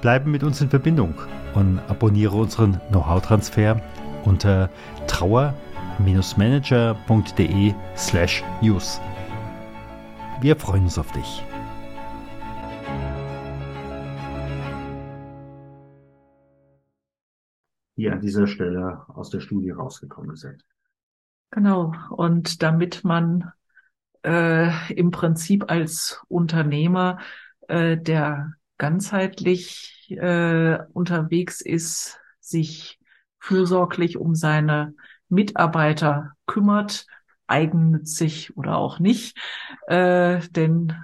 Bleibe 0.00 0.28
mit 0.28 0.44
uns 0.44 0.60
in 0.60 0.70
Verbindung 0.70 1.14
und 1.54 1.80
abonniere 1.88 2.36
unseren 2.36 2.80
Know-how-Transfer 2.90 3.80
unter 4.24 4.70
Trauer 5.08 5.54
manager.de 5.98 7.74
slash 7.96 8.44
news. 8.60 9.00
Wir 10.40 10.56
freuen 10.56 10.84
uns 10.84 10.98
auf 10.98 11.10
dich. 11.12 11.42
Die 17.96 18.08
an 18.08 18.20
dieser 18.20 18.46
Stelle 18.46 19.02
aus 19.08 19.30
der 19.30 19.40
Studie 19.40 19.70
rausgekommen 19.70 20.36
sind. 20.36 20.64
Genau. 21.50 21.92
Und 22.10 22.62
damit 22.62 23.02
man 23.02 23.52
äh, 24.22 24.92
im 24.92 25.10
Prinzip 25.10 25.70
als 25.70 26.20
Unternehmer, 26.28 27.18
äh, 27.66 27.96
der 27.96 28.52
ganzheitlich 28.76 30.06
äh, 30.10 30.78
unterwegs 30.92 31.60
ist, 31.60 32.20
sich 32.40 33.00
fürsorglich 33.40 34.16
um 34.16 34.34
seine 34.34 34.94
Mitarbeiter 35.28 36.32
kümmert, 36.46 37.06
eigennützig 37.46 38.56
oder 38.56 38.76
auch 38.76 38.98
nicht. 38.98 39.38
Äh, 39.86 40.40
denn 40.50 40.94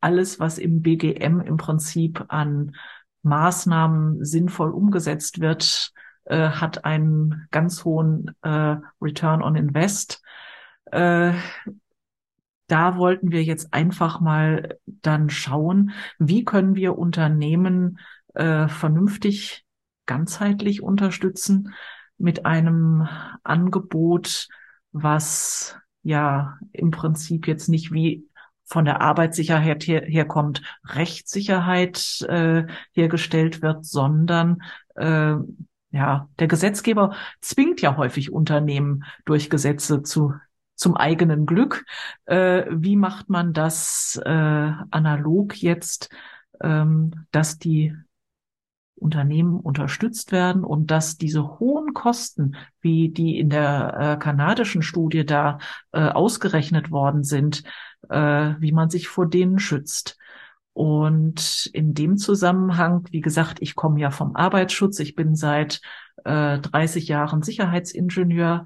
alles, 0.00 0.38
was 0.40 0.58
im 0.58 0.82
BGM 0.82 1.40
im 1.40 1.56
Prinzip 1.56 2.24
an 2.28 2.74
Maßnahmen 3.22 4.24
sinnvoll 4.24 4.70
umgesetzt 4.70 5.40
wird, 5.40 5.92
äh, 6.24 6.50
hat 6.50 6.84
einen 6.84 7.46
ganz 7.50 7.84
hohen 7.84 8.34
äh, 8.42 8.76
Return 9.00 9.42
on 9.42 9.56
Invest. 9.56 10.22
Äh, 10.86 11.32
da 12.68 12.96
wollten 12.96 13.32
wir 13.32 13.42
jetzt 13.42 13.72
einfach 13.72 14.20
mal 14.20 14.78
dann 14.86 15.30
schauen, 15.30 15.92
wie 16.18 16.44
können 16.44 16.76
wir 16.76 16.98
Unternehmen 16.98 17.98
äh, 18.34 18.68
vernünftig 18.68 19.64
ganzheitlich 20.06 20.82
unterstützen, 20.82 21.74
mit 22.18 22.46
einem 22.46 23.08
Angebot, 23.42 24.48
was 24.92 25.76
ja 26.02 26.58
im 26.72 26.90
Prinzip 26.90 27.46
jetzt 27.46 27.68
nicht 27.68 27.92
wie 27.92 28.26
von 28.64 28.84
der 28.84 29.00
Arbeitssicherheit 29.00 29.86
her, 29.86 30.02
herkommt, 30.04 30.62
Rechtssicherheit 30.84 32.20
äh, 32.28 32.66
hergestellt 32.92 33.62
wird, 33.62 33.86
sondern 33.86 34.62
äh, 34.94 35.36
ja, 35.90 36.28
der 36.38 36.48
Gesetzgeber 36.48 37.14
zwingt 37.40 37.80
ja 37.80 37.96
häufig 37.96 38.30
Unternehmen 38.30 39.04
durch 39.24 39.48
Gesetze 39.48 40.02
zu 40.02 40.34
zum 40.74 40.96
eigenen 40.96 41.44
Glück. 41.44 41.84
Äh, 42.26 42.66
wie 42.70 42.96
macht 42.96 43.28
man 43.28 43.52
das 43.52 44.20
äh, 44.24 44.30
analog 44.90 45.56
jetzt, 45.56 46.08
ähm, 46.62 47.26
dass 47.32 47.58
die 47.58 47.96
Unternehmen 48.98 49.58
unterstützt 49.60 50.32
werden 50.32 50.64
und 50.64 50.90
dass 50.90 51.16
diese 51.16 51.58
hohen 51.58 51.94
Kosten, 51.94 52.56
wie 52.80 53.08
die 53.08 53.38
in 53.38 53.50
der 53.50 53.96
äh, 53.98 54.16
kanadischen 54.18 54.82
Studie 54.82 55.24
da 55.24 55.58
äh, 55.92 56.00
ausgerechnet 56.00 56.90
worden 56.90 57.24
sind, 57.24 57.62
äh, 58.08 58.54
wie 58.58 58.72
man 58.72 58.90
sich 58.90 59.08
vor 59.08 59.26
denen 59.26 59.58
schützt. 59.58 60.18
Und 60.72 61.68
in 61.72 61.92
dem 61.94 62.18
Zusammenhang, 62.18 63.06
wie 63.10 63.20
gesagt, 63.20 63.58
ich 63.60 63.74
komme 63.74 64.00
ja 64.00 64.10
vom 64.10 64.36
Arbeitsschutz, 64.36 65.00
ich 65.00 65.16
bin 65.16 65.34
seit 65.34 65.80
äh, 66.24 66.58
30 66.60 67.08
Jahren 67.08 67.42
Sicherheitsingenieur, 67.42 68.64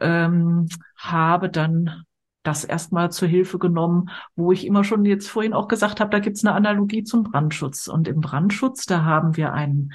ähm, 0.00 0.66
habe 0.96 1.48
dann 1.50 2.04
das 2.44 2.62
erstmal 2.62 3.10
zur 3.10 3.26
Hilfe 3.26 3.58
genommen, 3.58 4.10
wo 4.36 4.52
ich 4.52 4.66
immer 4.66 4.84
schon 4.84 5.04
jetzt 5.04 5.28
vorhin 5.28 5.54
auch 5.54 5.66
gesagt 5.66 5.98
habe, 5.98 6.10
da 6.10 6.20
gibt's 6.20 6.44
eine 6.44 6.54
Analogie 6.54 7.02
zum 7.02 7.24
Brandschutz. 7.24 7.88
Und 7.88 8.06
im 8.06 8.20
Brandschutz, 8.20 8.86
da 8.86 9.02
haben 9.02 9.36
wir 9.36 9.52
einen 9.52 9.92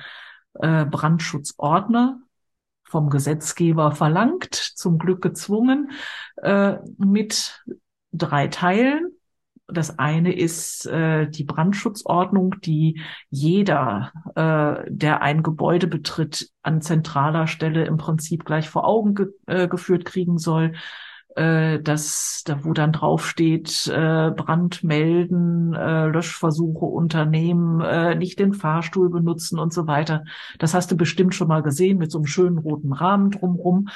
äh, 0.56 0.86
Brandschutzordner 0.86 2.20
vom 2.84 3.10
Gesetzgeber 3.12 3.92
verlangt, 3.92 4.56
zum 4.56 4.98
Glück 4.98 5.22
gezwungen, 5.22 5.92
äh, 6.38 6.78
mit 6.98 7.64
drei 8.12 8.48
Teilen. 8.48 9.12
Das 9.68 10.00
eine 10.00 10.36
ist 10.36 10.88
äh, 10.88 11.30
die 11.30 11.44
Brandschutzordnung, 11.44 12.56
die 12.62 13.00
jeder, 13.30 14.12
äh, 14.34 14.90
der 14.90 15.22
ein 15.22 15.44
Gebäude 15.44 15.86
betritt, 15.86 16.50
an 16.64 16.82
zentraler 16.82 17.46
Stelle 17.46 17.86
im 17.86 17.98
Prinzip 17.98 18.44
gleich 18.44 18.68
vor 18.68 18.88
Augen 18.88 19.14
ge 19.14 19.28
äh, 19.46 19.68
geführt 19.68 20.06
kriegen 20.06 20.40
soll 20.40 20.74
äh, 21.36 21.80
dass 21.80 22.44
da 22.46 22.64
wo 22.64 22.74
dann 22.74 22.92
draufsteht, 22.92 23.88
äh, 23.88 24.32
Brand 24.32 24.84
melden, 24.84 25.74
äh, 25.74 26.08
Löschversuche 26.08 26.86
unternehmen, 26.86 27.82
äh, 27.82 28.16
nicht 28.16 28.40
den 28.40 28.54
Fahrstuhl 28.54 29.10
benutzen 29.10 29.60
und 29.60 29.74
so 29.74 29.88
weiter. 29.88 30.24
Das 30.58 30.74
hast 30.74 30.92
du 30.92 30.98
bestimmt 30.98 31.36
schon 31.36 31.48
mal 31.48 31.62
gesehen 31.64 31.98
mit 31.98 32.12
so 32.12 32.18
einem 32.20 32.26
schönen 32.26 32.58
roten 32.58 32.94
Rahmen 32.94 33.32
drumrum. 33.32 33.90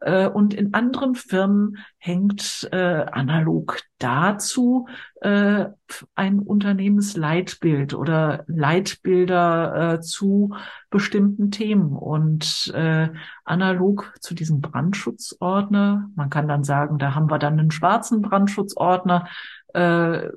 Äh, 0.00 0.28
und 0.28 0.54
in 0.54 0.74
anderen 0.74 1.14
Firmen 1.14 1.78
hängt 1.98 2.68
äh, 2.72 3.04
analog 3.10 3.80
dazu 3.98 4.86
äh, 5.20 5.66
ein 6.14 6.38
Unternehmensleitbild 6.38 7.94
oder 7.94 8.44
Leitbilder 8.46 9.94
äh, 9.94 10.00
zu 10.00 10.54
bestimmten 10.90 11.50
Themen. 11.50 11.92
Und 11.92 12.72
äh, 12.74 13.08
analog 13.44 14.14
zu 14.20 14.34
diesem 14.34 14.60
Brandschutzordner, 14.60 16.10
man 16.14 16.30
kann 16.30 16.48
dann 16.48 16.64
sagen, 16.64 16.98
da 16.98 17.14
haben 17.14 17.30
wir 17.30 17.38
dann 17.38 17.58
einen 17.58 17.70
schwarzen 17.70 18.22
Brandschutzordner, 18.22 19.28
äh, 19.74 20.28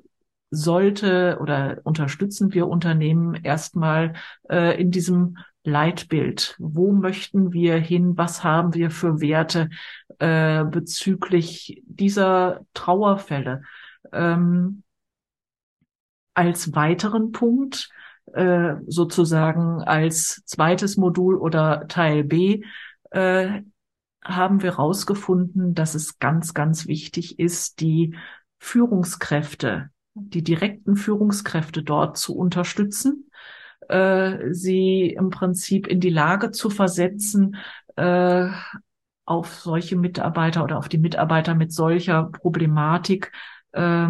sollte 0.51 1.37
oder 1.41 1.79
unterstützen 1.83 2.53
wir 2.53 2.67
Unternehmen 2.67 3.35
erstmal 3.35 4.13
äh, 4.49 4.79
in 4.79 4.91
diesem 4.91 5.37
Leitbild. 5.63 6.55
Wo 6.59 6.91
möchten 6.91 7.53
wir 7.53 7.77
hin? 7.77 8.17
Was 8.17 8.43
haben 8.43 8.73
wir 8.73 8.91
für 8.91 9.21
Werte 9.21 9.69
äh, 10.19 10.63
bezüglich 10.65 11.81
dieser 11.85 12.61
Trauerfälle? 12.73 13.63
Ähm, 14.11 14.83
als 16.33 16.73
weiteren 16.75 17.31
Punkt, 17.31 17.89
äh, 18.33 18.75
sozusagen 18.87 19.81
als 19.83 20.43
zweites 20.45 20.97
Modul 20.97 21.35
oder 21.35 21.87
Teil 21.87 22.23
B, 22.23 22.63
äh, 23.11 23.61
haben 24.23 24.61
wir 24.61 24.71
herausgefunden, 24.71 25.73
dass 25.73 25.95
es 25.95 26.19
ganz, 26.19 26.53
ganz 26.53 26.87
wichtig 26.87 27.39
ist, 27.39 27.79
die 27.79 28.15
Führungskräfte, 28.59 29.89
die 30.13 30.43
direkten 30.43 30.95
Führungskräfte 30.95 31.83
dort 31.83 32.17
zu 32.17 32.35
unterstützen 32.35 33.31
äh, 33.91 34.53
sie 34.53 35.09
im 35.09 35.29
Prinzip 35.29 35.87
in 35.87 35.99
die 35.99 36.09
Lage 36.09 36.51
zu 36.51 36.69
versetzen, 36.69 37.57
äh, 37.95 38.49
auf 39.25 39.53
solche 39.53 39.95
Mitarbeiter 39.97 40.63
oder 40.63 40.77
auf 40.77 40.89
die 40.89 40.97
Mitarbeiter 40.97 41.55
mit 41.55 41.73
solcher 41.73 42.23
Problematik 42.23 43.31
äh, 43.71 44.07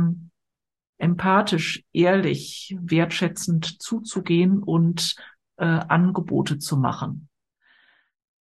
empathisch, 0.98 1.84
ehrlich, 1.92 2.76
wertschätzend 2.80 3.82
zuzugehen 3.82 4.62
und 4.62 5.16
äh, 5.58 5.66
Angebote 5.66 6.60
zu 6.60 6.78
machen. 6.78 7.28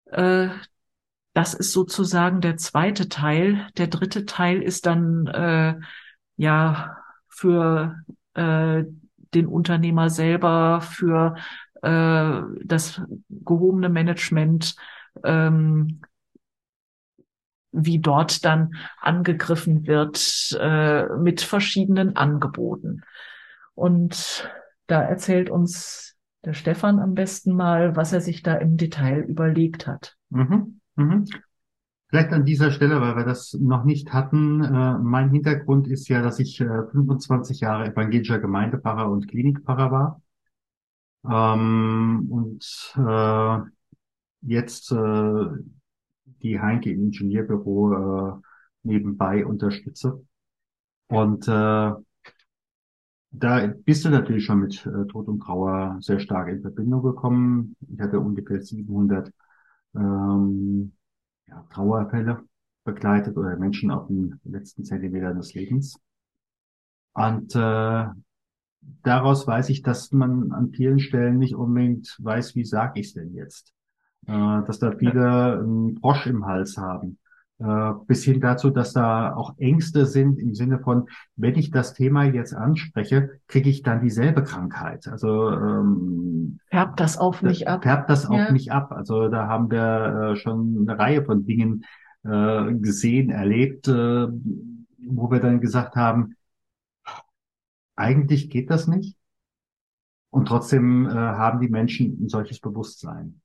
Äh, 0.06 0.50
das 1.34 1.54
ist 1.54 1.74
sozusagen 1.74 2.40
der 2.40 2.58
zweite 2.58 3.10
Teil. 3.10 3.68
Der 3.78 3.88
dritte 3.88 4.26
Teil 4.26 4.62
ist 4.62 4.86
dann 4.86 5.28
äh, 5.28 5.76
ja 6.38 6.98
für 7.36 7.98
äh, 8.34 8.84
den 9.34 9.48
Unternehmer 9.48 10.10
selber, 10.10 10.82
für 10.82 11.36
äh, 11.82 12.42
das 12.64 13.02
gehobene 13.30 13.90
Management, 13.90 14.76
ähm, 15.24 16.02
wie 17.72 18.00
dort 18.00 18.46
dann 18.46 18.76
angegriffen 19.02 19.86
wird 19.86 20.58
äh, 20.60 21.08
mit 21.18 21.42
verschiedenen 21.42 22.16
Angeboten. 22.16 23.02
Und 23.74 24.50
da 24.88 25.02
erzählt 25.02 25.50
uns 25.50 26.16
der 26.46 26.54
Stefan 26.54 27.00
am 27.00 27.16
besten 27.16 27.54
mal, 27.54 27.98
was 27.98 28.14
er 28.14 28.22
sich 28.22 28.44
da 28.44 28.56
im 28.56 28.78
Detail 28.78 29.20
überlegt 29.22 29.88
hat. 29.88 30.16
Mhm. 30.30 30.80
Mhm. 30.96 31.26
Vielleicht 32.08 32.32
an 32.34 32.46
dieser 32.46 32.72
Stelle, 32.72 33.02
weil 33.02 33.16
wir 33.16 33.26
das 33.26 33.54
noch 33.54 33.84
nicht 33.84 34.14
hatten. 34.14 34.64
Äh, 34.64 35.00
mein 35.00 35.32
Hintergrund 35.32 35.88
ist 35.88 36.08
ja, 36.08 36.22
dass 36.22 36.40
ich 36.40 36.62
äh, 36.62 36.88
25 36.92 37.62
Jahre 37.62 37.88
evangelischer 37.88 38.40
Gemeindepfarrer 38.40 39.10
und 39.10 39.28
Klinikpfarrer 39.28 39.92
war. 39.92 40.22
Ähm, 41.28 42.28
und 42.30 42.94
äh, 42.98 43.60
jetzt 44.42 44.92
äh, 44.92 45.46
die 46.44 46.60
Heinke 46.60 46.92
Ingenieurbüro 46.92 48.38
äh, 48.38 48.42
nebenbei 48.84 49.46
unterstütze. 49.46 50.24
Und 51.08 51.48
äh, 51.48 51.92
da 53.32 53.68
bist 53.84 54.06
du 54.06 54.10
natürlich 54.10 54.46
schon 54.46 54.60
mit 54.60 54.86
äh, 54.86 55.06
Tod 55.08 55.28
und 55.28 55.40
Trauer 55.42 55.98
sehr 56.02 56.20
stark 56.20 56.50
in 56.50 56.62
Verbindung 56.62 57.04
gekommen. 57.04 57.76
Ich 57.92 58.00
hatte 58.00 58.20
ungefähr 58.20 58.62
700 58.62 59.32
ähm, 59.96 60.95
ja, 61.48 61.66
Trauerfälle 61.70 62.44
begleitet 62.84 63.38
oder 63.38 63.56
Menschen 63.58 63.92
auf 63.92 64.08
den 64.08 64.40
letzten 64.44 64.84
Zentimetern 64.86 65.38
des 65.38 65.54
Lebens. 65.54 66.00
Und 67.14 67.56
äh, 67.56 68.06
daraus 69.04 69.48
weiß 69.48 69.70
ich, 69.70 69.82
dass 69.82 70.12
man 70.12 70.52
an 70.52 70.72
vielen 70.72 71.00
Stellen 71.00 71.40
nicht 71.40 71.56
unbedingt 71.56 72.18
weiß, 72.22 72.56
wie 72.56 72.66
sage 72.66 73.00
ich 73.00 73.08
es 73.08 73.14
denn 73.14 73.34
jetzt. 73.34 73.74
Äh, 74.28 74.64
dass 74.66 74.80
da 74.80 74.92
viele 74.92 75.60
einen 75.60 75.98
Frosch 76.00 76.28
im 76.28 76.46
Hals 76.46 76.78
haben. 76.78 77.18
Äh, 77.58 77.94
bis 78.06 78.26
hin 78.26 78.42
dazu, 78.42 78.70
dass 78.70 78.92
da 78.92 79.34
auch 79.34 79.58
Ängste 79.58 80.06
sind 80.06 80.40
im 80.40 80.54
Sinne 80.54 80.80
von, 80.80 81.08
wenn 81.38 81.56
ich 81.56 81.72
das 81.72 81.94
Thema 81.94 82.26
jetzt 82.26 82.54
anspreche, 82.54 83.40
kriege 83.48 83.70
ich 83.70 83.82
dann 83.82 84.02
dieselbe 84.02 84.44
Krankheit. 84.44 85.08
Also 85.08 85.52
ähm, 85.52 86.60
färbt 86.70 87.00
das 87.00 87.18
auf 87.18 87.42
mich 87.42 87.70
ab. 87.70 87.84
Färbt 87.84 88.10
das 88.10 88.26
auf 88.26 88.36
ja. 88.36 88.52
mich 88.52 88.74
ab. 88.74 88.92
Also 88.92 89.30
da 89.30 89.48
haben 89.48 89.72
wir 89.72 90.34
äh, 90.34 90.36
schon 90.36 90.86
eine 90.88 91.00
Reihe 91.00 91.24
von 91.24 91.46
Dingen 91.46 91.86
äh, 92.24 92.74
gesehen, 92.74 93.30
erlebt, 93.30 93.88
äh, 93.88 94.28
wo 95.08 95.32
wir 95.32 95.40
dann 95.40 95.62
gesagt 95.62 95.96
haben, 95.96 96.36
eigentlich 97.96 98.50
geht 98.50 98.70
das 98.70 98.88
nicht. 98.88 99.16
Und 100.30 100.50
trotzdem 100.50 101.06
äh, 101.06 101.14
haben 101.14 101.62
die 101.62 101.70
Menschen 101.70 102.22
ein 102.22 102.28
solches 102.28 102.60
Bewusstsein. 102.60 103.40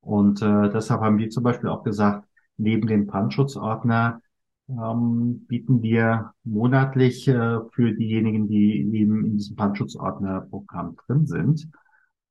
Und 0.00 0.40
äh, 0.40 0.70
deshalb 0.70 1.00
haben 1.00 1.18
wir 1.18 1.30
zum 1.30 1.42
Beispiel 1.42 1.68
auch 1.68 1.82
gesagt, 1.82 2.28
Neben 2.58 2.86
dem 2.86 3.06
Brandschutzordner 3.06 4.20
ähm, 4.68 5.46
bieten 5.46 5.82
wir 5.82 6.32
monatlich 6.44 7.28
äh, 7.28 7.58
für 7.72 7.92
diejenigen, 7.92 8.48
die 8.48 8.80
eben 8.94 9.24
in 9.24 9.36
diesem 9.36 9.56
Brandschutzordnerprogramm 9.56 10.96
drin 11.06 11.26
sind, 11.26 11.68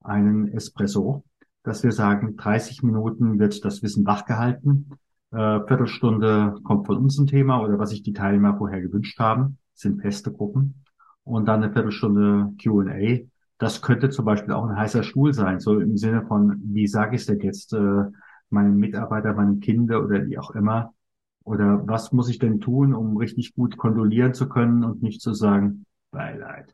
einen 0.01 0.49
Espresso, 0.49 1.23
dass 1.63 1.83
wir 1.83 1.91
sagen, 1.91 2.35
30 2.37 2.83
Minuten 2.83 3.39
wird 3.39 3.63
das 3.63 3.81
Wissen 3.83 4.05
wachgehalten, 4.05 4.91
äh, 5.31 5.59
Viertelstunde 5.67 6.59
kommt 6.63 6.85
von 6.85 6.97
uns 6.97 7.17
ein 7.17 7.27
Thema 7.27 7.61
oder 7.61 7.79
was 7.79 7.89
sich 7.89 8.03
die 8.03 8.13
Teilnehmer 8.13 8.57
vorher 8.57 8.81
gewünscht 8.81 9.19
haben, 9.19 9.57
sind 9.73 10.01
feste 10.01 10.31
Gruppen 10.31 10.85
und 11.23 11.47
dann 11.47 11.63
eine 11.63 11.73
Viertelstunde 11.73 12.53
Q&A. 12.61 13.25
Das 13.57 13.81
könnte 13.81 14.09
zum 14.09 14.25
Beispiel 14.25 14.53
auch 14.53 14.67
ein 14.67 14.77
heißer 14.77 15.03
Stuhl 15.03 15.33
sein, 15.33 15.59
so 15.59 15.79
im 15.79 15.97
Sinne 15.97 16.25
von, 16.25 16.61
wie 16.63 16.87
sage 16.87 17.15
ich 17.15 17.21
es 17.21 17.27
denn 17.27 17.39
jetzt, 17.39 17.73
äh, 17.73 18.03
meinen 18.49 18.77
Mitarbeiter, 18.77 19.33
meinen 19.33 19.59
Kinder 19.59 20.03
oder 20.03 20.25
wie 20.25 20.37
auch 20.37 20.51
immer? 20.51 20.93
Oder 21.43 21.87
was 21.87 22.11
muss 22.11 22.29
ich 22.29 22.39
denn 22.39 22.59
tun, 22.59 22.93
um 22.93 23.17
richtig 23.17 23.53
gut 23.53 23.77
kondolieren 23.77 24.33
zu 24.33 24.49
können 24.49 24.83
und 24.83 25.03
nicht 25.03 25.21
zu 25.21 25.33
sagen, 25.33 25.85
Beileid. 26.11 26.73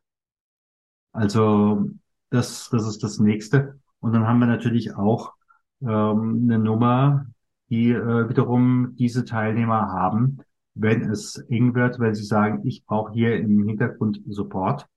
Also 1.12 1.90
das, 2.30 2.70
das 2.70 2.88
ist 2.88 3.04
das 3.04 3.20
nächste. 3.20 3.80
Und 4.00 4.14
dann 4.14 4.28
haben 4.28 4.40
wir 4.40 4.48
natürlich 4.48 4.96
auch 4.96 5.34
ähm, 5.82 6.44
eine 6.44 6.60
Nummer, 6.60 7.26
die 7.70 7.92
äh, 7.92 8.30
wiederum 8.30 8.96
diese 8.98 9.26
Teilnehmer 9.26 9.92
haben, 9.92 10.40
wenn 10.74 11.10
es 11.10 11.38
eng 11.50 11.74
wird, 11.76 12.00
wenn 12.00 12.16
sie 12.16 12.24
sagen, 12.24 12.66
ich 12.66 12.86
brauche 12.86 13.12
hier 13.12 13.38
im 13.38 13.68
Hintergrund 13.68 14.22
Support, 14.28 14.88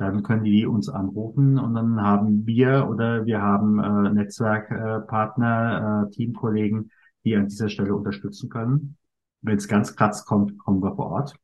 dann 0.00 0.22
können 0.22 0.44
die 0.44 0.66
uns 0.66 0.88
anrufen 0.88 1.58
und 1.58 1.74
dann 1.74 2.00
haben 2.00 2.46
wir 2.46 2.88
oder 2.88 3.26
wir 3.26 3.40
haben 3.42 3.78
äh, 3.78 4.12
Netzwerkpartner, 4.12 6.06
äh, 6.06 6.10
Teamkollegen, 6.10 6.90
die 7.24 7.36
an 7.36 7.48
dieser 7.48 7.68
Stelle 7.68 7.94
unterstützen 7.94 8.48
können. 8.48 8.96
Wenn 9.42 9.56
es 9.56 9.68
ganz 9.68 9.96
kratz 9.96 10.24
kommt, 10.24 10.58
kommen 10.58 10.82
wir 10.82 10.94
vor 10.94 11.10
Ort. 11.10 11.36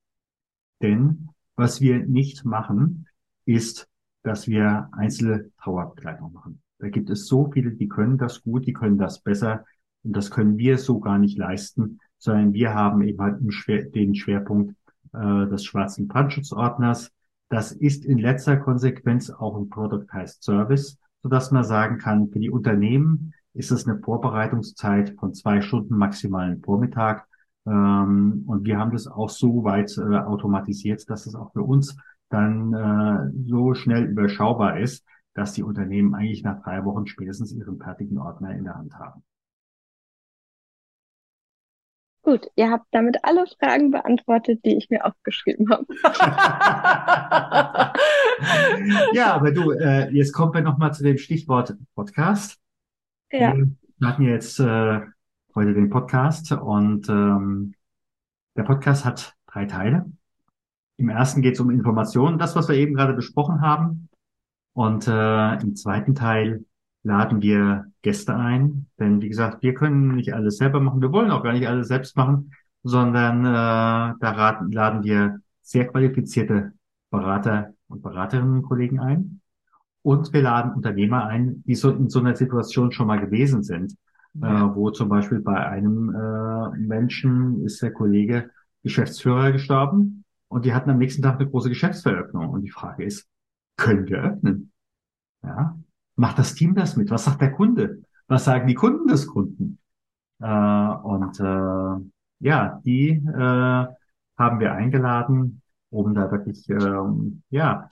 Denn 0.83 1.29
was 1.55 1.81
wir 1.81 2.07
nicht 2.07 2.45
machen, 2.45 3.07
ist 3.45 3.89
dass 4.27 4.49
wir 4.49 4.89
einzelne 4.91 5.51
Trauerbegleitung 5.63 6.33
machen. 6.33 6.61
Da 6.79 6.89
gibt 6.89 7.09
es 7.11 7.27
so 7.27 7.49
viele, 7.53 7.71
die 7.71 7.89
können 7.89 8.19
das 8.19 8.43
gut, 8.43 8.67
die 8.67 8.73
können 8.73 8.99
das 8.99 9.21
besser 9.21 9.65
und 10.03 10.15
das 10.17 10.31
können 10.31 10.59
wir 10.59 10.79
so 10.79 10.99
gar 10.99 11.19
nicht 11.19 11.39
leisten, 11.39 12.01
sondern 12.19 12.53
wir 12.53 12.75
haben 12.75 13.03
eben 13.03 13.21
halt 13.21 13.39
den 13.95 14.15
Schwerpunkt 14.17 14.75
äh, 15.13 15.47
des 15.47 15.65
schwarzen 15.65 16.09
Brandschutzordners. 16.09 17.13
Das 17.49 17.73
ist 17.73 18.05
in 18.05 18.19
letzter 18.19 18.57
Konsequenz 18.57 19.31
auch 19.31 19.57
ein 19.57 19.69
Product 19.69 20.07
heißt 20.13 20.43
Service, 20.43 20.99
sodass 21.23 21.51
man 21.51 21.65
sagen 21.65 21.99
kann, 21.99 22.29
für 22.31 22.41
die 22.41 22.51
Unternehmen 22.51 23.33
ist 23.55 23.71
es 23.71 23.87
eine 23.87 23.99
Vorbereitungszeit 23.99 25.15
von 25.19 25.33
zwei 25.33 25.61
Stunden 25.61 25.97
maximalen 25.97 26.63
Vormittag. 26.63 27.27
Ähm, 27.67 28.45
und 28.47 28.65
wir 28.65 28.79
haben 28.79 28.93
das 28.93 29.07
auch 29.07 29.31
so 29.31 29.65
weit 29.65 29.97
äh, 29.97 30.19
automatisiert, 30.19 31.09
dass 31.09 31.27
es 31.27 31.35
auch 31.35 31.53
für 31.53 31.63
uns 31.63 31.97
dann 32.29 32.73
äh, 32.75 33.31
so 33.49 33.75
schnell 33.75 34.05
überschaubar 34.05 34.79
ist, 34.81 35.05
dass 35.35 35.53
die 35.53 35.63
Unternehmen 35.63 36.15
eigentlich 36.15 36.43
nach 36.43 36.63
drei 36.63 36.85
Wochen 36.85 37.07
spätestens 37.07 37.53
ihren 37.53 37.79
fertigen 37.79 38.19
Ordner 38.19 38.55
in 38.57 38.65
der 38.65 38.75
Hand 38.75 38.95
haben. 38.99 39.23
Gut, 42.27 42.51
ihr 42.57 42.71
habt 42.73 42.87
damit 42.91 43.19
alle 43.23 43.47
Fragen 43.47 43.93
beantwortet, 43.93 44.65
die 44.65 44.77
ich 44.77 44.91
mir 44.91 45.07
aufgeschrieben 45.07 45.71
habe. 45.71 45.87
ja, 49.13 49.33
aber 49.33 49.53
du, 49.53 49.71
äh, 49.71 50.11
jetzt 50.11 50.33
kommen 50.33 50.53
wir 50.53 50.61
nochmal 50.61 50.93
zu 50.93 51.05
dem 51.05 51.19
Stichwort 51.19 51.77
Podcast. 51.95 52.59
Ja. 53.31 53.55
Wir 53.55 54.09
hatten 54.09 54.23
jetzt 54.23 54.59
äh, 54.59 55.03
heute 55.55 55.73
den 55.73 55.89
Podcast 55.89 56.51
und 56.51 57.09
ähm, 57.09 57.75
der 58.57 58.65
Podcast 58.65 59.05
hat 59.05 59.37
drei 59.47 59.67
Teile. 59.67 60.07
Im 60.97 61.09
ersten 61.09 61.43
geht 61.43 61.55
es 61.55 61.61
um 61.61 61.71
Informationen, 61.71 62.41
das, 62.41 62.57
was 62.57 62.69
wir 62.69 62.75
eben 62.75 62.97
gerade 62.97 63.15
besprochen 63.15 63.61
haben. 63.61 64.09
Und 64.73 65.07
äh, 65.07 65.55
im 65.61 65.77
zweiten 65.77 66.17
Teil 66.17 66.65
laden 67.07 67.41
wir 67.41 67.87
Gäste 68.03 68.35
ein, 68.35 68.87
denn 68.99 69.23
wie 69.23 69.29
gesagt, 69.29 69.63
wir 69.63 69.75
können 69.75 70.17
nicht 70.17 70.35
alles 70.35 70.57
selber 70.57 70.81
machen, 70.81 71.01
wir 71.01 71.13
wollen 71.13 71.31
auch 71.31 71.43
gar 71.43 71.53
nicht 71.53 71.69
alles 71.69 71.89
selbst 71.89 72.17
machen, 72.17 72.53
sondern 72.83 73.45
äh, 73.45 74.19
da 74.21 74.31
raten, 74.33 74.73
laden 74.73 75.05
wir 75.05 75.41
sehr 75.63 75.87
qualifizierte 75.87 76.73
Berater 77.11 77.75
und 77.89 78.03
Beraterinnen 78.03 78.57
und 78.57 78.63
Kollegen 78.63 78.99
ein. 79.01 79.41
Und 80.03 80.33
wir 80.33 80.43
laden 80.43 80.73
Unternehmer 80.73 81.27
ein, 81.27 81.63
die 81.67 81.75
so 81.75 81.91
in 81.91 82.11
so 82.11 82.21
einer 82.21 82.37
Situation 82.37 82.93
schon 82.93 83.07
mal 83.07 83.21
gewesen 83.21 83.63
sind, 83.63 83.97
ja. 84.35 84.67
äh, 84.67 84.75
wo 84.75 84.91
zum 84.91 85.09
Beispiel 85.09 85.41
bei 85.41 85.65
einem 85.67 86.15
äh, 86.15 86.79
Menschen 86.79 87.65
ist 87.65 87.83
der 87.83 87.93
Kollege 87.93 88.51
Geschäftsführer 88.83 89.53
gestorben 89.53 90.25
und 90.49 90.65
die 90.65 90.75
hatten 90.75 90.91
am 90.91 90.99
nächsten 90.99 91.23
Tag 91.23 91.41
eine 91.41 91.49
große 91.49 91.69
Geschäftsveröffnung. 91.69 92.51
Und 92.51 92.63
die 92.63 92.71
Frage 92.71 93.05
ist, 93.05 93.29
können 93.77 94.09
wir 94.09 94.19
öffnen? 94.19 94.73
Ja, 95.43 95.77
macht 96.17 96.39
das 96.39 96.55
Team 96.55 96.75
das 96.75 96.97
mit? 96.97 97.11
Was 97.11 97.25
sagt 97.25 97.41
der 97.41 97.53
Kunde? 97.53 98.03
Was 98.27 98.45
sagen 98.45 98.67
die 98.67 98.75
Kunden 98.75 99.07
des 99.07 99.27
Kunden? 99.27 99.79
Äh, 100.41 100.47
und 100.47 101.41
äh, 101.41 102.11
ja, 102.41 102.81
die 102.85 103.11
äh, 103.11 103.87
haben 104.39 104.61
wir 104.61 104.73
eingeladen, 104.73 105.63
um 105.91 106.15
da 106.15 106.31
wirklich 106.31 106.69
ähm, 106.69 107.43
ja 107.51 107.89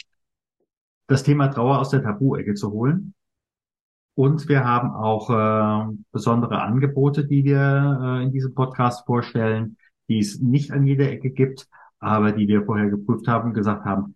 das 1.06 1.22
Thema 1.22 1.48
Trauer 1.48 1.78
aus 1.78 1.90
der 1.90 2.02
Tabu-Ecke 2.02 2.54
zu 2.54 2.72
holen. 2.72 3.14
Und 4.16 4.48
wir 4.48 4.64
haben 4.64 4.90
auch 4.92 5.28
äh, 5.30 5.96
besondere 6.12 6.62
Angebote, 6.62 7.26
die 7.26 7.44
wir 7.44 8.20
äh, 8.20 8.24
in 8.24 8.32
diesem 8.32 8.54
Podcast 8.54 9.06
vorstellen, 9.06 9.76
die 10.08 10.18
es 10.18 10.40
nicht 10.40 10.70
an 10.70 10.86
jeder 10.86 11.10
Ecke 11.10 11.30
gibt, 11.30 11.66
aber 11.98 12.32
die 12.32 12.46
wir 12.46 12.64
vorher 12.64 12.90
geprüft 12.90 13.26
haben 13.26 13.48
und 13.48 13.54
gesagt 13.54 13.84
haben, 13.84 14.14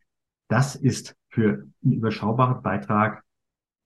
das 0.48 0.76
ist 0.76 1.16
für 1.30 1.66
einen 1.82 1.92
überschaubaren 1.92 2.62
Beitrag 2.62 3.22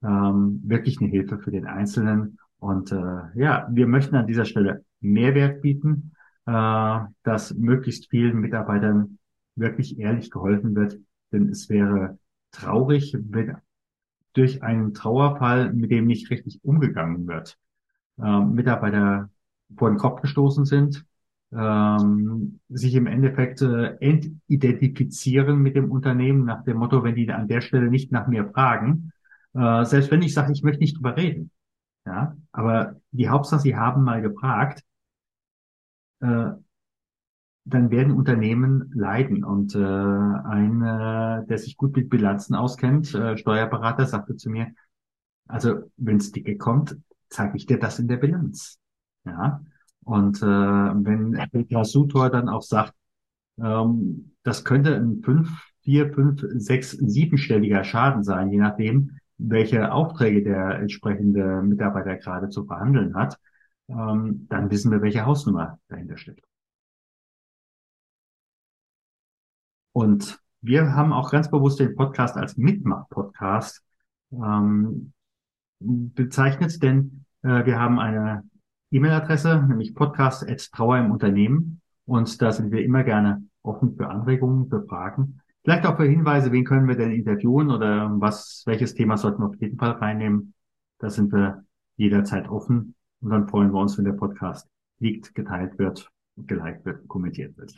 ähm, 0.02 0.60
wirklich 0.64 1.00
eine 1.00 1.10
Hilfe 1.10 1.38
für 1.38 1.50
den 1.50 1.66
Einzelnen. 1.66 2.38
Und 2.58 2.92
äh, 2.92 3.22
ja, 3.34 3.68
wir 3.70 3.86
möchten 3.86 4.16
an 4.16 4.26
dieser 4.26 4.44
Stelle 4.44 4.84
Mehrwert 5.00 5.62
bieten, 5.62 6.12
äh, 6.46 6.98
dass 7.22 7.54
möglichst 7.54 8.10
vielen 8.10 8.38
Mitarbeitern 8.40 9.18
wirklich 9.56 9.98
ehrlich 9.98 10.30
geholfen 10.30 10.74
wird. 10.74 10.98
Denn 11.32 11.48
es 11.48 11.68
wäre 11.68 12.18
traurig, 12.50 13.16
wenn 13.18 13.56
durch 14.34 14.62
einen 14.62 14.94
Trauerfall, 14.94 15.72
mit 15.72 15.90
dem 15.90 16.06
nicht 16.06 16.30
richtig 16.30 16.60
umgegangen 16.64 17.26
wird, 17.26 17.58
äh, 18.18 18.40
Mitarbeiter 18.40 19.30
vor 19.76 19.90
den 19.90 19.98
Kopf 19.98 20.22
gestoßen 20.22 20.64
sind, 20.64 21.04
ähm, 21.52 22.60
sich 22.68 22.94
im 22.94 23.06
Endeffekt 23.06 23.60
äh, 23.62 23.96
entidentifizieren 24.00 25.58
mit 25.60 25.76
dem 25.76 25.90
Unternehmen 25.90 26.44
nach 26.44 26.64
dem 26.64 26.78
Motto, 26.78 27.04
wenn 27.04 27.14
die 27.14 27.30
an 27.30 27.48
der 27.48 27.60
Stelle 27.60 27.90
nicht 27.90 28.10
nach 28.10 28.26
mir 28.26 28.50
fragen, 28.50 29.11
äh, 29.54 29.84
selbst 29.84 30.10
wenn 30.10 30.22
ich 30.22 30.34
sage, 30.34 30.52
ich 30.52 30.62
möchte 30.62 30.80
nicht 30.80 30.96
drüber 30.96 31.16
reden, 31.16 31.50
ja, 32.06 32.36
aber 32.52 32.96
die 33.10 33.28
Hauptsache, 33.28 33.60
sie 33.60 33.76
haben 33.76 34.02
mal 34.04 34.22
gefragt, 34.22 34.82
äh, 36.20 36.52
dann 37.64 37.90
werden 37.90 38.12
Unternehmen 38.12 38.90
leiden. 38.94 39.44
Und 39.44 39.74
äh, 39.74 39.78
ein, 39.78 40.82
äh, 40.82 41.46
der 41.46 41.58
sich 41.58 41.76
gut 41.76 41.96
mit 41.96 42.10
Bilanzen 42.10 42.54
auskennt, 42.54 43.14
äh, 43.14 43.36
Steuerberater, 43.36 44.06
sagte 44.06 44.36
zu 44.36 44.50
mir, 44.50 44.72
also 45.46 45.90
wenn 45.96 46.16
es 46.16 46.32
dicke 46.32 46.56
kommt, 46.56 46.96
zeige 47.28 47.56
ich 47.56 47.66
dir 47.66 47.78
das 47.78 47.98
in 47.98 48.08
der 48.08 48.16
Bilanz. 48.16 48.78
Ja. 49.24 49.62
Und 50.04 50.42
äh, 50.42 50.46
wenn 50.46 51.32
Petra 51.52 51.84
Sutor 51.84 52.30
dann 52.30 52.48
auch 52.48 52.62
sagt, 52.62 52.94
ähm, 53.58 54.32
das 54.42 54.64
könnte 54.64 54.96
ein 54.96 55.22
fünf, 55.22 55.48
vier, 55.82 56.12
fünf, 56.12 56.44
sechs, 56.54 56.90
siebenstelliger 56.92 57.84
Schaden 57.84 58.24
sein, 58.24 58.50
je 58.50 58.58
nachdem, 58.58 59.18
welche 59.38 59.92
Aufträge 59.92 60.42
der 60.42 60.78
entsprechende 60.78 61.62
Mitarbeiter 61.62 62.16
gerade 62.16 62.48
zu 62.48 62.64
verhandeln 62.64 63.14
hat, 63.14 63.38
ähm, 63.88 64.46
dann 64.48 64.70
wissen 64.70 64.90
wir, 64.90 65.02
welche 65.02 65.26
Hausnummer 65.26 65.78
dahinter 65.88 66.16
steckt. 66.16 66.44
Und 69.92 70.40
wir 70.60 70.94
haben 70.94 71.12
auch 71.12 71.30
ganz 71.30 71.50
bewusst 71.50 71.80
den 71.80 71.96
Podcast 71.96 72.36
als 72.36 72.56
Mitmach-Podcast 72.56 73.82
ähm, 74.32 75.12
bezeichnet, 75.80 76.82
denn 76.82 77.24
äh, 77.42 77.66
wir 77.66 77.78
haben 77.78 77.98
eine 77.98 78.44
E-Mail-Adresse, 78.90 79.64
nämlich 79.68 79.94
podcast.trauer 79.94 80.98
im 80.98 81.10
Unternehmen. 81.10 81.80
Und 82.04 82.40
da 82.40 82.52
sind 82.52 82.72
wir 82.72 82.84
immer 82.84 83.04
gerne 83.04 83.42
offen 83.62 83.96
für 83.96 84.08
Anregungen, 84.08 84.68
für 84.68 84.84
Fragen. 84.86 85.41
Vielleicht 85.62 85.86
auch 85.86 85.96
für 85.96 86.04
Hinweise, 86.04 86.50
wen 86.50 86.64
können 86.64 86.88
wir 86.88 86.96
denn 86.96 87.12
interviewen 87.12 87.70
oder 87.70 88.10
was, 88.20 88.64
welches 88.66 88.94
Thema 88.94 89.16
sollten 89.16 89.42
wir 89.42 89.46
auf 89.46 89.60
jeden 89.60 89.78
Fall 89.78 89.92
reinnehmen. 89.92 90.54
Da 90.98 91.08
sind 91.08 91.32
wir 91.32 91.64
jederzeit 91.96 92.48
offen. 92.48 92.96
Und 93.20 93.30
dann 93.30 93.48
freuen 93.48 93.72
wir 93.72 93.80
uns, 93.80 93.96
wenn 93.96 94.04
der 94.04 94.12
Podcast 94.12 94.68
liegt, 94.98 95.34
geteilt 95.34 95.78
wird, 95.78 96.10
geliked 96.36 96.84
wird, 96.84 97.06
kommentiert 97.06 97.56
wird. 97.56 97.72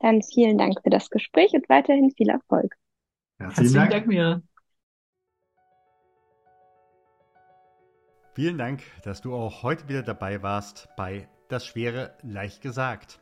Dann 0.00 0.20
vielen 0.20 0.58
Dank 0.58 0.80
für 0.82 0.90
das 0.90 1.10
Gespräch 1.10 1.52
und 1.52 1.68
weiterhin 1.68 2.10
viel 2.10 2.28
Erfolg. 2.28 2.74
Herzlichen, 3.38 3.74
Dank. 3.74 3.90
Dank 3.90 4.06
mir. 4.08 4.42
Vielen 8.34 8.58
Dank, 8.58 8.82
dass 9.04 9.20
du 9.20 9.34
auch 9.34 9.62
heute 9.62 9.88
wieder 9.88 10.02
dabei 10.02 10.42
warst 10.42 10.88
bei 10.96 11.28
Das 11.48 11.66
Schwere 11.66 12.16
leicht 12.22 12.62
gesagt. 12.62 13.21